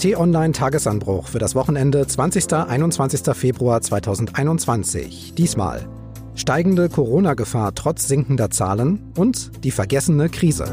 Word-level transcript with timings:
T-Online 0.00 0.54
Tagesanbruch 0.54 1.28
für 1.28 1.38
das 1.38 1.54
Wochenende 1.54 2.06
20. 2.06 2.54
21. 2.54 3.36
Februar 3.36 3.82
2021. 3.82 5.34
Diesmal 5.36 5.86
steigende 6.34 6.88
Corona-Gefahr 6.88 7.74
trotz 7.74 8.08
sinkender 8.08 8.48
Zahlen 8.48 9.12
und 9.18 9.62
die 9.62 9.70
vergessene 9.70 10.30
Krise. 10.30 10.64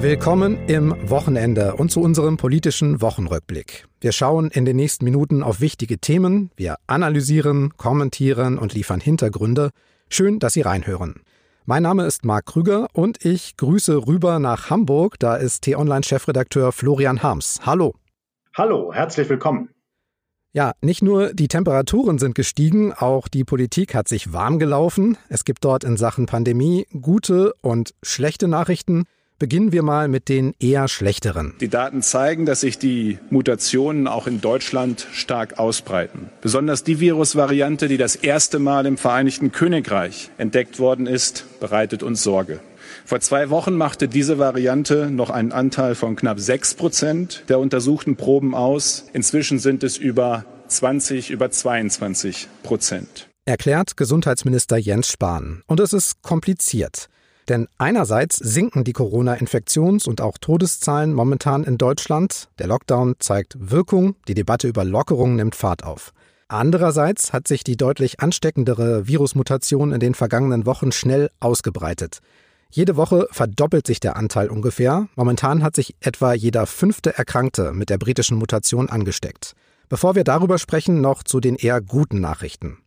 Willkommen 0.00 0.58
im 0.68 0.94
Wochenende 1.08 1.76
und 1.76 1.90
zu 1.90 2.02
unserem 2.02 2.36
politischen 2.36 3.00
Wochenrückblick. 3.00 3.86
Wir 4.02 4.12
schauen 4.12 4.50
in 4.50 4.66
den 4.66 4.76
nächsten 4.76 5.06
Minuten 5.06 5.42
auf 5.42 5.62
wichtige 5.62 5.96
Themen, 5.96 6.50
wir 6.56 6.76
analysieren, 6.86 7.72
kommentieren 7.78 8.58
und 8.58 8.74
liefern 8.74 9.00
Hintergründe. 9.00 9.70
Schön, 10.10 10.38
dass 10.38 10.52
Sie 10.52 10.60
reinhören. 10.60 11.22
Mein 11.66 11.82
Name 11.82 12.06
ist 12.06 12.24
Marc 12.24 12.46
Krüger 12.46 12.88
und 12.94 13.24
ich 13.24 13.56
grüße 13.56 14.06
rüber 14.06 14.38
nach 14.38 14.70
Hamburg. 14.70 15.18
Da 15.18 15.36
ist 15.36 15.62
T-Online-Chefredakteur 15.62 16.72
Florian 16.72 17.22
Harms. 17.22 17.60
Hallo. 17.66 17.94
Hallo, 18.56 18.92
herzlich 18.94 19.28
willkommen. 19.28 19.68
Ja, 20.52 20.72
nicht 20.80 21.02
nur 21.02 21.32
die 21.34 21.48
Temperaturen 21.48 22.18
sind 22.18 22.34
gestiegen, 22.34 22.92
auch 22.92 23.28
die 23.28 23.44
Politik 23.44 23.94
hat 23.94 24.08
sich 24.08 24.32
warm 24.32 24.58
gelaufen. 24.58 25.18
Es 25.28 25.44
gibt 25.44 25.64
dort 25.64 25.84
in 25.84 25.96
Sachen 25.96 26.26
Pandemie 26.26 26.86
gute 26.98 27.52
und 27.60 27.94
schlechte 28.02 28.48
Nachrichten. 28.48 29.04
Beginnen 29.40 29.72
wir 29.72 29.82
mal 29.82 30.08
mit 30.08 30.28
den 30.28 30.52
eher 30.60 30.86
schlechteren. 30.86 31.54
Die 31.62 31.70
Daten 31.70 32.02
zeigen, 32.02 32.44
dass 32.44 32.60
sich 32.60 32.78
die 32.78 33.18
Mutationen 33.30 34.06
auch 34.06 34.26
in 34.26 34.42
Deutschland 34.42 35.06
stark 35.12 35.58
ausbreiten. 35.58 36.28
Besonders 36.42 36.84
die 36.84 37.00
Virusvariante, 37.00 37.88
die 37.88 37.96
das 37.96 38.16
erste 38.16 38.58
Mal 38.58 38.84
im 38.84 38.98
Vereinigten 38.98 39.50
Königreich 39.50 40.30
entdeckt 40.36 40.78
worden 40.78 41.06
ist, 41.06 41.46
bereitet 41.58 42.02
uns 42.02 42.22
Sorge. 42.22 42.60
Vor 43.06 43.20
zwei 43.20 43.48
Wochen 43.48 43.78
machte 43.78 44.08
diese 44.08 44.38
Variante 44.38 45.10
noch 45.10 45.30
einen 45.30 45.52
Anteil 45.52 45.94
von 45.94 46.16
knapp 46.16 46.38
sechs 46.38 46.74
Prozent 46.74 47.44
der 47.48 47.60
untersuchten 47.60 48.16
Proben 48.16 48.54
aus. 48.54 49.06
Inzwischen 49.14 49.58
sind 49.58 49.82
es 49.84 49.96
über 49.96 50.44
20, 50.68 51.30
über 51.30 51.50
22 51.50 52.46
Prozent. 52.62 53.30
Erklärt 53.46 53.96
Gesundheitsminister 53.96 54.76
Jens 54.76 55.08
Spahn. 55.08 55.62
Und 55.66 55.80
es 55.80 55.94
ist 55.94 56.20
kompliziert. 56.20 57.08
Denn 57.50 57.66
einerseits 57.78 58.36
sinken 58.36 58.84
die 58.84 58.92
Corona-Infektions- 58.92 60.08
und 60.08 60.20
auch 60.20 60.38
Todeszahlen 60.38 61.12
momentan 61.12 61.64
in 61.64 61.78
Deutschland. 61.78 62.48
Der 62.60 62.68
Lockdown 62.68 63.16
zeigt 63.18 63.56
Wirkung, 63.58 64.14
die 64.28 64.34
Debatte 64.34 64.68
über 64.68 64.84
Lockerungen 64.84 65.34
nimmt 65.34 65.56
Fahrt 65.56 65.82
auf. 65.82 66.12
Andererseits 66.46 67.32
hat 67.32 67.48
sich 67.48 67.64
die 67.64 67.76
deutlich 67.76 68.20
ansteckendere 68.20 69.08
Virusmutation 69.08 69.90
in 69.90 69.98
den 69.98 70.14
vergangenen 70.14 70.64
Wochen 70.64 70.92
schnell 70.92 71.28
ausgebreitet. 71.40 72.20
Jede 72.70 72.96
Woche 72.96 73.26
verdoppelt 73.32 73.84
sich 73.84 73.98
der 73.98 74.16
Anteil 74.16 74.48
ungefähr. 74.48 75.08
Momentan 75.16 75.64
hat 75.64 75.74
sich 75.74 75.96
etwa 75.98 76.34
jeder 76.34 76.66
fünfte 76.66 77.18
Erkrankte 77.18 77.72
mit 77.72 77.90
der 77.90 77.98
britischen 77.98 78.38
Mutation 78.38 78.88
angesteckt. 78.88 79.54
Bevor 79.88 80.14
wir 80.14 80.22
darüber 80.22 80.58
sprechen, 80.58 81.00
noch 81.00 81.24
zu 81.24 81.40
den 81.40 81.56
eher 81.56 81.80
guten 81.80 82.20
Nachrichten. 82.20 82.78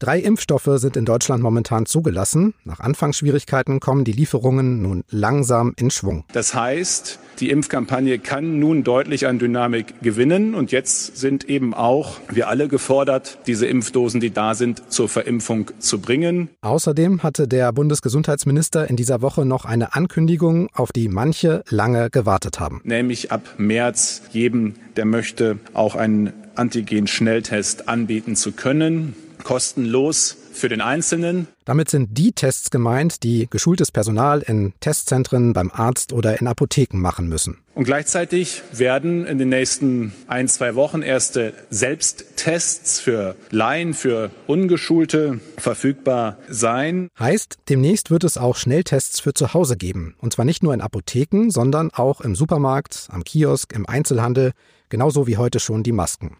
Drei 0.00 0.18
Impfstoffe 0.18 0.70
sind 0.76 0.96
in 0.96 1.04
Deutschland 1.04 1.42
momentan 1.42 1.84
zugelassen. 1.84 2.54
Nach 2.64 2.80
Anfangsschwierigkeiten 2.80 3.80
kommen 3.80 4.04
die 4.04 4.12
Lieferungen 4.12 4.80
nun 4.80 5.04
langsam 5.10 5.74
in 5.76 5.90
Schwung. 5.90 6.24
Das 6.32 6.54
heißt, 6.54 7.18
die 7.38 7.50
Impfkampagne 7.50 8.18
kann 8.18 8.58
nun 8.58 8.82
deutlich 8.82 9.26
an 9.26 9.38
Dynamik 9.38 10.00
gewinnen. 10.00 10.54
Und 10.54 10.72
jetzt 10.72 11.18
sind 11.18 11.44
eben 11.50 11.74
auch 11.74 12.16
wir 12.30 12.48
alle 12.48 12.66
gefordert, 12.68 13.40
diese 13.46 13.66
Impfdosen, 13.66 14.20
die 14.20 14.30
da 14.30 14.54
sind, 14.54 14.90
zur 14.90 15.10
Verimpfung 15.10 15.70
zu 15.80 15.98
bringen. 15.98 16.48
Außerdem 16.62 17.22
hatte 17.22 17.46
der 17.46 17.70
Bundesgesundheitsminister 17.70 18.88
in 18.88 18.96
dieser 18.96 19.20
Woche 19.20 19.44
noch 19.44 19.66
eine 19.66 19.94
Ankündigung, 19.94 20.70
auf 20.72 20.92
die 20.92 21.08
manche 21.08 21.62
lange 21.68 22.08
gewartet 22.08 22.58
haben. 22.58 22.80
Nämlich 22.84 23.32
ab 23.32 23.42
März 23.58 24.22
jedem, 24.32 24.76
der 24.96 25.04
möchte, 25.04 25.58
auch 25.74 25.94
einen 25.94 26.32
Antigen-Schnelltest 26.54 27.86
anbieten 27.86 28.34
zu 28.34 28.52
können 28.52 29.14
kostenlos 29.42 30.36
für 30.52 30.68
den 30.68 30.80
Einzelnen. 30.80 31.48
Damit 31.64 31.88
sind 31.88 32.16
die 32.18 32.32
Tests 32.32 32.70
gemeint, 32.70 33.22
die 33.22 33.46
geschultes 33.48 33.90
Personal 33.90 34.40
in 34.40 34.72
Testzentren, 34.80 35.52
beim 35.52 35.70
Arzt 35.70 36.12
oder 36.12 36.40
in 36.40 36.46
Apotheken 36.46 36.98
machen 36.98 37.28
müssen. 37.28 37.58
Und 37.74 37.84
gleichzeitig 37.84 38.62
werden 38.72 39.26
in 39.26 39.38
den 39.38 39.48
nächsten 39.48 40.12
ein, 40.26 40.48
zwei 40.48 40.74
Wochen 40.74 41.02
erste 41.02 41.54
Selbsttests 41.70 43.00
für 43.00 43.36
Laien, 43.50 43.94
für 43.94 44.30
Ungeschulte 44.46 45.40
verfügbar 45.56 46.38
sein. 46.48 47.08
Heißt, 47.18 47.58
demnächst 47.68 48.10
wird 48.10 48.24
es 48.24 48.36
auch 48.36 48.56
Schnelltests 48.56 49.20
für 49.20 49.32
zu 49.32 49.54
Hause 49.54 49.76
geben. 49.76 50.14
Und 50.18 50.32
zwar 50.34 50.44
nicht 50.44 50.62
nur 50.62 50.74
in 50.74 50.80
Apotheken, 50.80 51.50
sondern 51.50 51.90
auch 51.90 52.20
im 52.20 52.34
Supermarkt, 52.34 53.08
am 53.10 53.24
Kiosk, 53.24 53.72
im 53.72 53.86
Einzelhandel, 53.86 54.52
genauso 54.88 55.26
wie 55.26 55.36
heute 55.36 55.60
schon 55.60 55.82
die 55.82 55.92
Masken. 55.92 56.36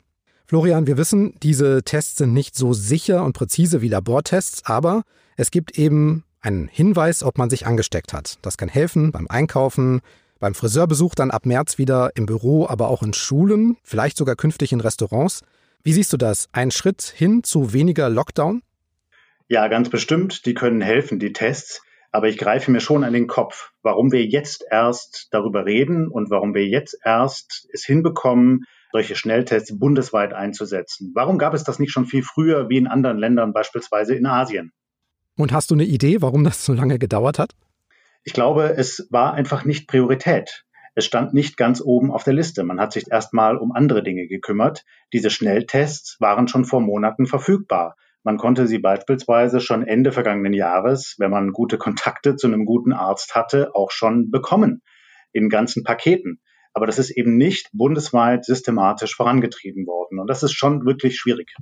Florian, 0.51 0.89
wir 0.89 0.97
wissen, 0.97 1.35
diese 1.45 1.85
Tests 1.85 2.17
sind 2.17 2.33
nicht 2.33 2.57
so 2.57 2.73
sicher 2.73 3.23
und 3.25 3.35
präzise 3.35 3.83
wie 3.83 3.89
Labortests, 3.89 4.65
aber 4.65 5.05
es 5.37 5.53
gibt 5.53 5.79
eben 5.79 6.25
einen 6.41 6.67
Hinweis, 6.67 7.23
ob 7.23 7.39
man 7.39 7.49
sich 7.49 7.69
angesteckt 7.69 8.13
hat. 8.13 8.37
Das 8.43 8.57
kann 8.57 8.69
helfen 8.69 9.13
beim 9.13 9.29
Einkaufen, 9.29 10.01
beim 10.41 10.57
Friseurbesuch 10.57 11.15
dann 11.15 11.31
ab 11.31 11.47
März 11.47 11.79
wieder 11.79 12.11
im 12.17 12.27
Büro, 12.27 12.67
aber 12.67 12.89
auch 12.89 13.05
in 13.05 13.13
Schulen, 13.13 13.77
vielleicht 13.85 14.17
sogar 14.17 14.35
künftig 14.35 14.73
in 14.73 14.81
Restaurants. 14.81 15.43
Wie 15.85 15.93
siehst 15.93 16.13
du 16.13 16.17
das? 16.17 16.49
Ein 16.51 16.73
Schritt 16.73 17.03
hin 17.03 17.45
zu 17.45 17.73
weniger 17.73 18.09
Lockdown? 18.09 18.63
Ja, 19.47 19.69
ganz 19.69 19.89
bestimmt. 19.89 20.47
Die 20.47 20.55
können 20.55 20.81
helfen, 20.81 21.21
die 21.21 21.33
Tests. 21.33 21.81
Aber 22.11 22.27
ich 22.27 22.39
greife 22.39 22.73
mir 22.73 22.81
schon 22.81 23.05
an 23.05 23.13
den 23.13 23.29
Kopf, 23.29 23.71
warum 23.83 24.11
wir 24.11 24.27
jetzt 24.27 24.65
erst 24.69 25.29
darüber 25.31 25.65
reden 25.65 26.09
und 26.09 26.29
warum 26.29 26.55
wir 26.55 26.67
jetzt 26.67 26.99
erst 27.05 27.69
es 27.73 27.85
hinbekommen, 27.85 28.65
solche 28.93 29.15
Schnelltests 29.15 29.79
bundesweit 29.79 30.33
einzusetzen. 30.33 31.13
Warum 31.15 31.39
gab 31.39 31.55
es 31.55 31.65
das 31.65 31.79
nicht 31.79 31.93
schon 31.93 32.07
viel 32.07 32.23
früher 32.23 32.69
wie 32.69 32.79
in 32.79 32.87
anderen 32.87 33.19
Ländern, 33.19 33.53
beispielsweise 33.53 34.15
in 34.15 34.27
Asien? 34.27 34.73
Und 35.37 35.53
hast 35.53 35.71
du 35.71 35.75
eine 35.75 35.85
Idee, 35.85 36.21
warum 36.23 36.45
das 36.45 36.65
so 36.65 36.73
lange 36.73 36.99
gedauert 36.99 37.39
hat? 37.39 37.53
Ich 38.25 38.33
glaube, 38.33 38.75
es 38.77 39.09
war 39.11 39.35
einfach 39.35 39.65
nicht 39.65 39.89
Priorität. 39.89 40.65
Es 40.95 41.07
stand 41.07 41.33
nicht 41.33 41.57
ganz 41.57 41.81
oben 41.81 42.11
auf 42.11 42.25
der 42.25 42.35
Liste. 42.35 42.65
Man 42.65 42.81
hat 42.81 42.93
sich 42.93 43.11
erstmal 43.11 43.57
um 43.57 43.73
andere 43.73 44.03
Dinge 44.03 44.27
gekümmert. 44.27 44.85
Diese 45.13 45.31
Schnelltests 45.31 46.17
waren 46.21 46.49
schon 46.49 46.65
vor 46.65 46.81
Monaten 46.81 47.27
verfügbar. 47.27 47.97
Man 48.23 48.37
konnte 48.37 48.67
sie 48.67 48.79
beispielsweise 48.79 49.61
schon 49.61 49.87
Ende 49.87 50.13
vergangenen 50.13 50.53
Jahres, 50.53 51.15
wenn 51.19 51.31
man 51.31 51.53
gute 51.53 51.79
Kontakte 51.79 52.37
zu 52.37 52.49
einem 52.49 52.67
guten 52.67 52.93
Arzt 52.93 53.35
hatte, 53.35 53.75
auch 53.75 53.93
schon 53.93 54.31
bekommen. 54.31 54.83
In 55.33 55.49
ganzen 55.49 55.85
Paketen. 55.85 56.41
Aber 56.73 56.87
das 56.87 56.99
ist 56.99 57.11
eben 57.11 57.37
nicht 57.37 57.69
bundesweit 57.73 58.45
systematisch 58.45 59.17
vorangetrieben 59.17 59.87
worden. 59.87 60.19
Und 60.19 60.29
das 60.29 60.43
ist 60.43 60.53
schon 60.53 60.85
wirklich 60.85 61.19
schwierig. 61.19 61.55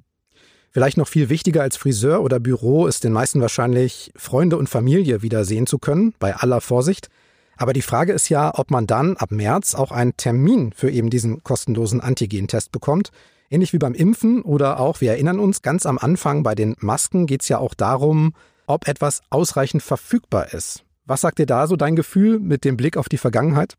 Vielleicht 0.71 0.99
noch 0.99 1.09
viel 1.09 1.31
wichtiger 1.31 1.63
als 1.63 1.77
Friseur 1.77 2.23
oder 2.23 2.41
Büro 2.41 2.87
ist 2.87 3.03
den 3.03 3.13
meisten 3.13 3.41
wahrscheinlich 3.41 4.13
Freunde 4.17 4.59
und 4.59 4.69
Familie 4.69 5.23
wieder 5.23 5.45
sehen 5.45 5.67
zu 5.67 5.79
können, 5.79 6.15
bei 6.19 6.37
aller 6.37 6.61
Vorsicht. 6.61 7.09
Aber 7.57 7.73
die 7.73 7.83
Frage 7.83 8.13
ist 8.13 8.29
ja, 8.29 8.53
ob 8.55 8.71
man 8.71 8.87
dann 8.87 9.17
ab 9.17 9.33
März 9.33 9.75
auch 9.75 9.91
einen 9.91 10.17
Termin 10.17 10.73
für 10.73 10.91
eben 10.91 11.11
diesen 11.11 11.43
kostenlosen 11.43 12.01
Antigentest 12.01 12.71
bekommt. 12.71 13.11
Ähnlich 13.51 13.73
wie 13.73 13.79
beim 13.79 13.95
Impfen 13.95 14.43
oder 14.43 14.79
auch, 14.79 15.01
wir 15.01 15.13
erinnern 15.13 15.41
uns, 15.41 15.63
ganz 15.63 15.87
am 15.87 15.99
Anfang 15.99 16.43
bei 16.43 16.55
den 16.55 16.77
Masken 16.79 17.27
geht 17.27 17.43
es 17.43 17.49
ja 17.49 17.59
auch 17.59 17.75
darum, 17.75 18.35
ob 18.67 18.87
etwas 18.87 19.23
ausreichend 19.31 19.83
verfügbar 19.83 20.53
ist. 20.53 20.85
Was 21.07 21.23
sagt 21.23 21.39
dir 21.39 21.47
da 21.47 21.67
so 21.67 21.77
dein 21.77 21.97
Gefühl 21.97 22.39
mit 22.39 22.65
dem 22.65 22.77
Blick 22.77 22.99
auf 22.99 23.09
die 23.09 23.17
Vergangenheit? 23.17 23.75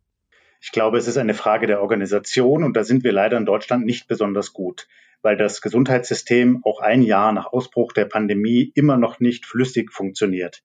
Ich 0.62 0.72
glaube, 0.72 0.98
es 0.98 1.08
ist 1.08 1.18
eine 1.18 1.34
Frage 1.34 1.68
der 1.68 1.82
Organisation 1.82 2.64
und 2.64 2.76
da 2.76 2.84
sind 2.84 3.04
wir 3.04 3.14
leider 3.14 3.38
in 3.38 3.46
Deutschland 3.46 3.86
nicht 3.86 4.08
besonders 4.08 4.52
gut, 4.52 4.88
weil 5.22 5.38
das 5.38 5.62
Gesundheitssystem 5.62 6.62
auch 6.64 6.82
ein 6.82 7.02
Jahr 7.02 7.32
nach 7.32 7.48
Ausbruch 7.48 7.94
der 7.94 8.06
Pandemie 8.06 8.72
immer 8.76 8.98
noch 8.98 9.20
nicht 9.20 9.46
flüssig 9.46 9.92
funktioniert. 9.94 10.62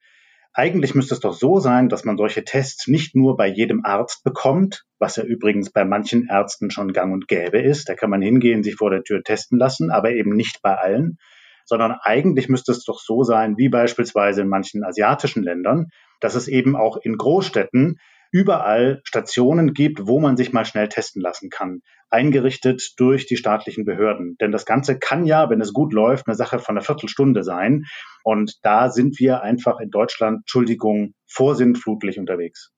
Eigentlich 0.52 0.94
müsste 0.94 1.14
es 1.14 1.20
doch 1.20 1.34
so 1.34 1.58
sein, 1.58 1.88
dass 1.88 2.04
man 2.04 2.16
solche 2.16 2.44
Tests 2.44 2.86
nicht 2.86 3.16
nur 3.16 3.36
bei 3.36 3.48
jedem 3.48 3.84
Arzt 3.84 4.22
bekommt, 4.22 4.84
was 4.98 5.16
ja 5.16 5.24
übrigens 5.24 5.70
bei 5.70 5.84
manchen 5.84 6.28
Ärzten 6.28 6.70
schon 6.70 6.92
gang 6.92 7.12
und 7.12 7.26
gäbe 7.26 7.58
ist. 7.58 7.88
Da 7.88 7.94
kann 7.94 8.10
man 8.10 8.22
hingehen, 8.22 8.62
sich 8.62 8.76
vor 8.76 8.90
der 8.90 9.02
Tür 9.02 9.22
testen 9.24 9.58
lassen, 9.58 9.90
aber 9.90 10.12
eben 10.12 10.30
nicht 10.30 10.62
bei 10.62 10.76
allen, 10.76 11.18
sondern 11.64 11.96
eigentlich 12.02 12.48
müsste 12.48 12.72
es 12.72 12.84
doch 12.84 13.00
so 13.00 13.24
sein, 13.24 13.56
wie 13.56 13.68
beispielsweise 13.68 14.42
in 14.42 14.48
manchen 14.48 14.84
asiatischen 14.84 15.42
Ländern, 15.42 15.88
dass 16.20 16.36
es 16.36 16.46
eben 16.46 16.76
auch 16.76 16.98
in 16.98 17.16
Großstädten 17.16 17.98
überall 18.34 19.00
Stationen 19.04 19.74
gibt, 19.74 20.08
wo 20.08 20.18
man 20.18 20.36
sich 20.36 20.52
mal 20.52 20.64
schnell 20.64 20.88
testen 20.88 21.22
lassen 21.22 21.50
kann, 21.50 21.82
eingerichtet 22.10 22.94
durch 22.96 23.26
die 23.26 23.36
staatlichen 23.36 23.84
Behörden. 23.84 24.36
Denn 24.40 24.50
das 24.50 24.66
Ganze 24.66 24.98
kann 24.98 25.24
ja, 25.24 25.50
wenn 25.50 25.60
es 25.60 25.72
gut 25.72 25.92
läuft, 25.92 26.26
eine 26.26 26.34
Sache 26.34 26.58
von 26.58 26.76
einer 26.76 26.84
Viertelstunde 26.84 27.44
sein. 27.44 27.84
Und 28.24 28.58
da 28.64 28.90
sind 28.90 29.20
wir 29.20 29.42
einfach 29.42 29.78
in 29.78 29.90
Deutschland, 29.90 30.38
Entschuldigung, 30.38 31.14
vorsintflutlich 31.28 32.18
unterwegs. 32.18 32.72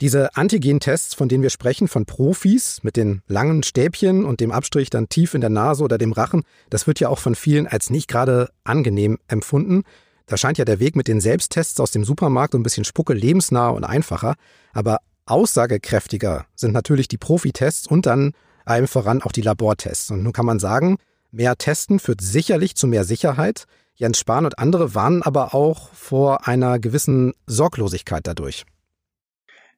Diese 0.00 0.34
Antigen-Tests, 0.36 1.14
von 1.14 1.28
denen 1.28 1.42
wir 1.42 1.50
sprechen, 1.50 1.86
von 1.86 2.06
Profis 2.06 2.82
mit 2.82 2.96
den 2.96 3.20
langen 3.26 3.64
Stäbchen 3.64 4.24
und 4.24 4.40
dem 4.40 4.52
Abstrich 4.52 4.88
dann 4.88 5.10
tief 5.10 5.34
in 5.34 5.42
der 5.42 5.50
Nase 5.50 5.84
oder 5.84 5.98
dem 5.98 6.12
Rachen, 6.12 6.44
das 6.70 6.86
wird 6.86 6.98
ja 6.98 7.10
auch 7.10 7.18
von 7.18 7.34
vielen 7.34 7.66
als 7.66 7.90
nicht 7.90 8.08
gerade 8.08 8.48
angenehm 8.64 9.18
empfunden. 9.28 9.82
Da 10.28 10.36
scheint 10.36 10.58
ja 10.58 10.66
der 10.66 10.78
Weg 10.78 10.94
mit 10.94 11.08
den 11.08 11.20
Selbsttests 11.20 11.80
aus 11.80 11.90
dem 11.90 12.04
Supermarkt 12.04 12.52
so 12.52 12.58
ein 12.58 12.62
bisschen 12.62 12.84
spucke 12.84 13.14
lebensnah 13.14 13.70
und 13.70 13.84
einfacher. 13.84 14.34
Aber 14.74 14.98
aussagekräftiger 15.24 16.46
sind 16.54 16.72
natürlich 16.72 17.08
die 17.08 17.16
Profitests 17.16 17.86
und 17.86 18.04
dann 18.06 18.32
allem 18.66 18.86
voran 18.86 19.22
auch 19.22 19.32
die 19.32 19.40
Labortests. 19.40 20.10
Und 20.10 20.22
nun 20.22 20.34
kann 20.34 20.44
man 20.46 20.58
sagen, 20.58 20.98
mehr 21.30 21.56
Testen 21.56 21.98
führt 21.98 22.20
sicherlich 22.20 22.76
zu 22.76 22.86
mehr 22.86 23.04
Sicherheit. 23.04 23.64
Jens 23.94 24.18
Spahn 24.18 24.44
und 24.44 24.58
andere 24.58 24.94
warnen 24.94 25.22
aber 25.22 25.54
auch 25.54 25.92
vor 25.94 26.46
einer 26.46 26.78
gewissen 26.78 27.32
Sorglosigkeit 27.46 28.26
dadurch. 28.26 28.64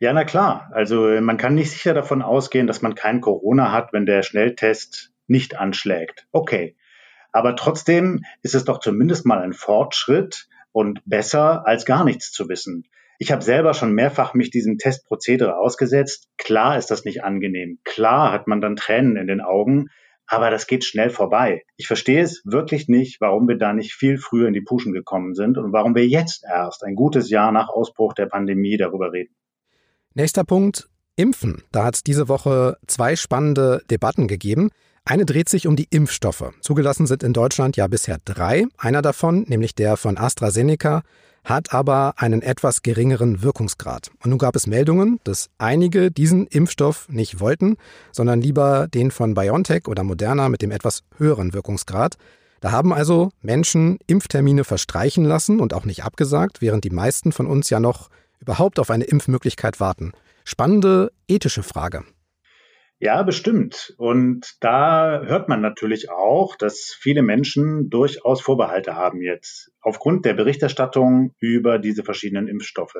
Ja, 0.00 0.12
na 0.12 0.24
klar. 0.24 0.70
Also 0.72 1.20
man 1.20 1.36
kann 1.36 1.54
nicht 1.54 1.70
sicher 1.70 1.94
davon 1.94 2.22
ausgehen, 2.22 2.66
dass 2.66 2.82
man 2.82 2.96
kein 2.96 3.20
Corona 3.20 3.70
hat, 3.70 3.92
wenn 3.92 4.04
der 4.04 4.22
Schnelltest 4.22 5.12
nicht 5.28 5.56
anschlägt. 5.56 6.26
Okay. 6.32 6.76
Aber 7.32 7.56
trotzdem 7.56 8.24
ist 8.42 8.54
es 8.54 8.64
doch 8.64 8.80
zumindest 8.80 9.26
mal 9.26 9.40
ein 9.40 9.52
Fortschritt 9.52 10.48
und 10.72 11.00
besser 11.04 11.66
als 11.66 11.84
gar 11.84 12.04
nichts 12.04 12.32
zu 12.32 12.48
wissen. 12.48 12.84
Ich 13.18 13.32
habe 13.32 13.42
selber 13.42 13.74
schon 13.74 13.92
mehrfach 13.92 14.32
mich 14.32 14.50
diesem 14.50 14.78
Testprozedere 14.78 15.58
ausgesetzt. 15.58 16.28
Klar 16.38 16.78
ist 16.78 16.90
das 16.90 17.04
nicht 17.04 17.22
angenehm. 17.22 17.78
Klar 17.84 18.32
hat 18.32 18.46
man 18.46 18.60
dann 18.60 18.76
Tränen 18.76 19.16
in 19.16 19.26
den 19.26 19.42
Augen. 19.42 19.88
Aber 20.26 20.50
das 20.50 20.68
geht 20.68 20.84
schnell 20.84 21.10
vorbei. 21.10 21.64
Ich 21.76 21.88
verstehe 21.88 22.22
es 22.22 22.40
wirklich 22.44 22.88
nicht, 22.88 23.20
warum 23.20 23.48
wir 23.48 23.58
da 23.58 23.72
nicht 23.72 23.94
viel 23.94 24.16
früher 24.16 24.46
in 24.46 24.54
die 24.54 24.60
Puschen 24.60 24.92
gekommen 24.92 25.34
sind 25.34 25.58
und 25.58 25.72
warum 25.72 25.96
wir 25.96 26.06
jetzt 26.06 26.44
erst, 26.44 26.84
ein 26.84 26.94
gutes 26.94 27.30
Jahr 27.30 27.50
nach 27.50 27.68
Ausbruch 27.68 28.14
der 28.14 28.26
Pandemie, 28.26 28.76
darüber 28.76 29.12
reden. 29.12 29.34
Nächster 30.14 30.44
Punkt, 30.44 30.88
Impfen. 31.16 31.64
Da 31.72 31.84
hat 31.84 31.96
es 31.96 32.04
diese 32.04 32.28
Woche 32.28 32.78
zwei 32.86 33.16
spannende 33.16 33.82
Debatten 33.90 34.28
gegeben. 34.28 34.70
Eine 35.04 35.26
dreht 35.26 35.48
sich 35.48 35.66
um 35.66 35.76
die 35.76 35.88
Impfstoffe. 35.90 36.52
Zugelassen 36.60 37.06
sind 37.06 37.22
in 37.22 37.32
Deutschland 37.32 37.76
ja 37.76 37.86
bisher 37.86 38.18
drei. 38.24 38.66
Einer 38.78 39.02
davon, 39.02 39.44
nämlich 39.48 39.74
der 39.74 39.96
von 39.96 40.16
AstraZeneca, 40.16 41.02
hat 41.44 41.72
aber 41.72 42.14
einen 42.16 42.42
etwas 42.42 42.82
geringeren 42.82 43.42
Wirkungsgrad. 43.42 44.10
Und 44.22 44.30
nun 44.30 44.38
gab 44.38 44.56
es 44.56 44.66
Meldungen, 44.66 45.18
dass 45.24 45.48
einige 45.58 46.10
diesen 46.10 46.46
Impfstoff 46.46 47.08
nicht 47.08 47.40
wollten, 47.40 47.76
sondern 48.12 48.40
lieber 48.40 48.88
den 48.88 49.10
von 49.10 49.34
BioNTech 49.34 49.88
oder 49.88 50.04
Moderna 50.04 50.48
mit 50.48 50.62
dem 50.62 50.70
etwas 50.70 51.02
höheren 51.16 51.54
Wirkungsgrad. 51.54 52.16
Da 52.60 52.72
haben 52.72 52.92
also 52.92 53.30
Menschen 53.40 53.98
Impftermine 54.06 54.64
verstreichen 54.64 55.24
lassen 55.24 55.60
und 55.60 55.72
auch 55.72 55.86
nicht 55.86 56.04
abgesagt, 56.04 56.60
während 56.60 56.84
die 56.84 56.90
meisten 56.90 57.32
von 57.32 57.46
uns 57.46 57.70
ja 57.70 57.80
noch 57.80 58.10
überhaupt 58.38 58.78
auf 58.78 58.90
eine 58.90 59.04
Impfmöglichkeit 59.04 59.80
warten. 59.80 60.12
Spannende 60.44 61.10
ethische 61.26 61.62
Frage. 61.62 62.04
Ja, 63.00 63.22
bestimmt. 63.22 63.94
Und 63.96 64.56
da 64.60 65.22
hört 65.24 65.48
man 65.48 65.62
natürlich 65.62 66.10
auch, 66.10 66.54
dass 66.54 66.94
viele 67.00 67.22
Menschen 67.22 67.88
durchaus 67.88 68.42
Vorbehalte 68.42 68.94
haben 68.94 69.22
jetzt 69.22 69.72
aufgrund 69.80 70.26
der 70.26 70.34
Berichterstattung 70.34 71.34
über 71.38 71.78
diese 71.78 72.04
verschiedenen 72.04 72.46
Impfstoffe. 72.46 72.98